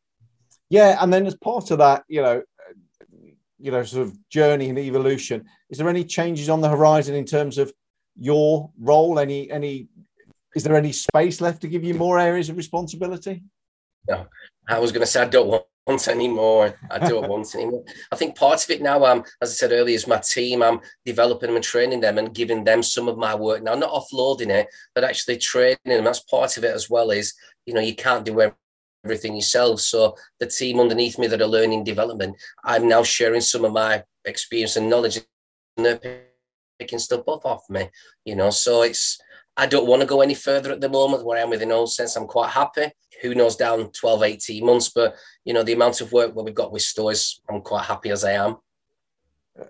Yeah. 0.69 0.97
And 1.01 1.11
then 1.11 1.25
as 1.25 1.35
part 1.35 1.71
of 1.71 1.77
that, 1.79 2.03
you 2.07 2.21
know, 2.21 2.41
you 3.59 3.71
know, 3.71 3.83
sort 3.83 4.07
of 4.07 4.29
journey 4.29 4.69
and 4.69 4.77
evolution, 4.77 5.45
is 5.69 5.77
there 5.77 5.89
any 5.89 6.03
changes 6.03 6.49
on 6.49 6.61
the 6.61 6.69
horizon 6.69 7.15
in 7.15 7.25
terms 7.25 7.57
of 7.57 7.73
your 8.19 8.69
role? 8.79 9.19
Any, 9.19 9.49
any, 9.49 9.87
is 10.55 10.63
there 10.63 10.75
any 10.75 10.91
space 10.91 11.41
left 11.41 11.61
to 11.61 11.67
give 11.67 11.83
you 11.83 11.93
more 11.93 12.19
areas 12.19 12.49
of 12.49 12.57
responsibility? 12.57 13.43
No, 14.07 14.27
I 14.69 14.79
was 14.79 14.91
going 14.91 15.01
to 15.01 15.07
say 15.07 15.21
I 15.21 15.25
don't 15.25 15.47
want 15.47 15.63
want 15.87 16.07
anymore. 16.07 16.75
I 16.91 16.99
don't 16.99 17.27
want 17.29 17.55
anymore. 17.55 17.83
I 18.11 18.15
think 18.15 18.35
part 18.35 18.63
of 18.63 18.69
it 18.69 18.81
now, 18.81 19.05
um, 19.05 19.23
as 19.41 19.51
I 19.51 19.53
said 19.53 19.71
earlier, 19.71 19.95
is 19.95 20.07
my 20.07 20.17
team. 20.17 20.61
I'm 20.61 20.81
developing 21.05 21.47
them 21.47 21.55
and 21.55 21.65
training 21.65 22.01
them 22.01 22.17
and 22.17 22.33
giving 22.33 22.63
them 22.63 22.83
some 22.83 23.07
of 23.07 23.17
my 23.17 23.33
work 23.33 23.63
now, 23.63 23.73
not 23.73 23.91
offloading 23.91 24.49
it, 24.49 24.67
but 24.93 25.03
actually 25.03 25.37
training 25.37 25.77
them. 25.85 26.03
That's 26.03 26.19
part 26.19 26.57
of 26.57 26.63
it 26.63 26.75
as 26.75 26.89
well. 26.89 27.11
Is 27.11 27.33
you 27.65 27.73
know 27.73 27.81
you 27.81 27.95
can't 27.95 28.25
do 28.25 28.41
everything 29.07 29.35
yourself. 29.35 29.79
So 29.79 30.15
the 30.39 30.47
team 30.47 30.81
underneath 30.81 31.17
me 31.17 31.27
that 31.27 31.41
are 31.41 31.47
learning 31.47 31.85
development, 31.85 32.35
I'm 32.65 32.89
now 32.89 33.03
sharing 33.03 33.41
some 33.41 33.63
of 33.63 33.71
my 33.71 34.03
experience 34.25 34.75
and 34.75 34.89
knowledge, 34.89 35.19
and 35.77 35.85
they're 35.85 36.23
picking 36.77 36.99
stuff 36.99 37.27
up 37.29 37.45
off 37.45 37.69
me. 37.69 37.89
You 38.25 38.35
know, 38.35 38.49
so 38.49 38.81
it's 38.81 39.17
I 39.55 39.65
don't 39.65 39.87
want 39.87 40.01
to 40.01 40.07
go 40.07 40.21
any 40.21 40.35
further 40.35 40.71
at 40.71 40.81
the 40.81 40.89
moment 40.89 41.25
where 41.25 41.37
I 41.37 41.41
am 41.41 41.49
with 41.49 41.59
within 41.59 41.71
All 41.71 41.87
Saints. 41.87 42.17
I'm 42.17 42.27
quite 42.27 42.51
happy. 42.51 42.91
Who 43.21 43.33
knows 43.33 43.55
down 43.55 43.91
12, 43.91 44.23
18 44.23 44.65
months, 44.65 44.89
but 44.89 45.15
you 45.45 45.53
know, 45.53 45.63
the 45.63 45.73
amount 45.73 46.01
of 46.01 46.11
work 46.11 46.35
what 46.35 46.45
we've 46.45 46.53
got 46.53 46.73
with 46.73 46.81
stores, 46.83 47.41
I'm 47.49 47.61
quite 47.61 47.85
happy 47.85 48.11
as 48.11 48.25
I 48.25 48.33
am. 48.33 48.57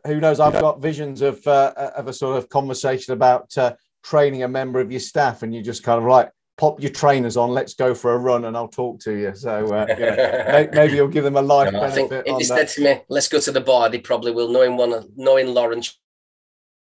Who 0.05 0.19
knows? 0.19 0.39
I've 0.39 0.59
got 0.59 0.81
visions 0.81 1.21
of 1.21 1.45
uh, 1.47 1.91
of 1.95 2.07
a 2.07 2.13
sort 2.13 2.37
of 2.37 2.49
conversation 2.49 3.13
about 3.13 3.57
uh, 3.57 3.75
training 4.03 4.43
a 4.43 4.47
member 4.47 4.81
of 4.81 4.91
your 4.91 4.99
staff, 4.99 5.43
and 5.43 5.53
you 5.53 5.61
just 5.61 5.83
kind 5.83 6.01
of 6.01 6.09
like 6.09 6.29
pop 6.57 6.81
your 6.81 6.91
trainers 6.91 7.37
on, 7.37 7.51
let's 7.51 7.75
go 7.75 7.93
for 7.93 8.13
a 8.13 8.17
run, 8.17 8.45
and 8.45 8.57
I'll 8.57 8.67
talk 8.67 8.99
to 9.01 9.13
you. 9.13 9.33
So 9.35 9.67
uh, 9.73 10.67
maybe 10.73 10.95
you'll 10.95 11.07
give 11.07 11.23
them 11.23 11.37
a 11.37 11.41
life 11.41 11.71
no, 11.73 11.81
benefit. 11.81 11.91
I 11.91 11.95
think 11.95 12.27
if 12.27 12.37
they 12.37 12.43
said 12.43 12.67
to 12.69 12.83
me, 12.83 13.01
"Let's 13.09 13.27
go 13.27 13.39
to 13.39 13.51
the 13.51 13.61
bar," 13.61 13.89
they 13.89 13.99
probably 13.99 14.31
will. 14.31 14.49
Knowing 14.49 14.75
one, 14.77 15.09
knowing 15.15 15.47
Lauren, 15.47 15.81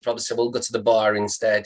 probably 0.04 0.22
say, 0.22 0.36
"We'll 0.36 0.52
go 0.52 0.60
to 0.60 0.72
the 0.72 0.82
bar 0.82 1.16
instead." 1.16 1.66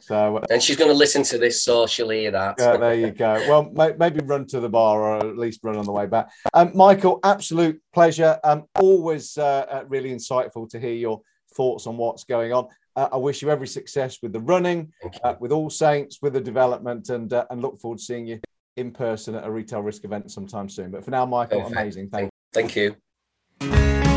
So, 0.00 0.40
and 0.48 0.62
she's 0.62 0.76
going 0.76 0.90
to 0.90 0.96
listen 0.96 1.22
to 1.24 1.38
this, 1.38 1.62
so 1.62 1.86
she'll 1.86 2.08
hear 2.08 2.30
that. 2.30 2.54
Yeah, 2.58 2.78
there 2.78 2.94
you 2.94 3.10
go. 3.10 3.34
Well, 3.46 3.94
maybe 3.98 4.20
run 4.24 4.46
to 4.46 4.60
the 4.60 4.68
bar, 4.68 5.00
or 5.00 5.18
at 5.18 5.36
least 5.36 5.60
run 5.62 5.76
on 5.76 5.84
the 5.84 5.92
way 5.92 6.06
back. 6.06 6.30
Um, 6.54 6.70
Michael, 6.74 7.20
absolute 7.22 7.78
pleasure. 7.92 8.38
Um, 8.42 8.64
always 8.78 9.36
uh, 9.36 9.66
uh, 9.70 9.84
really 9.86 10.10
insightful 10.10 10.68
to 10.70 10.80
hear 10.80 10.94
your 10.94 11.20
thoughts 11.54 11.86
on 11.86 11.98
what's 11.98 12.24
going 12.24 12.54
on. 12.54 12.68
Uh, 12.98 13.08
I 13.12 13.16
wish 13.16 13.42
you 13.42 13.50
every 13.50 13.68
success 13.68 14.18
with 14.22 14.32
the 14.32 14.40
running, 14.40 14.92
uh, 15.22 15.34
with 15.38 15.52
All 15.52 15.70
Saints, 15.70 16.18
with 16.20 16.32
the 16.32 16.40
development, 16.40 17.10
and 17.10 17.32
uh, 17.32 17.44
and 17.48 17.62
look 17.62 17.80
forward 17.80 17.98
to 17.98 18.04
seeing 18.04 18.26
you 18.26 18.40
in 18.76 18.90
person 18.90 19.36
at 19.36 19.44
a 19.44 19.50
retail 19.50 19.82
risk 19.82 20.04
event 20.04 20.32
sometime 20.32 20.68
soon. 20.68 20.90
But 20.90 21.04
for 21.04 21.12
now, 21.12 21.24
Michael, 21.24 21.60
Perfect. 21.60 21.80
amazing. 21.80 22.08
Thank, 22.10 22.30
Thank 22.52 22.74
you. 22.74 24.07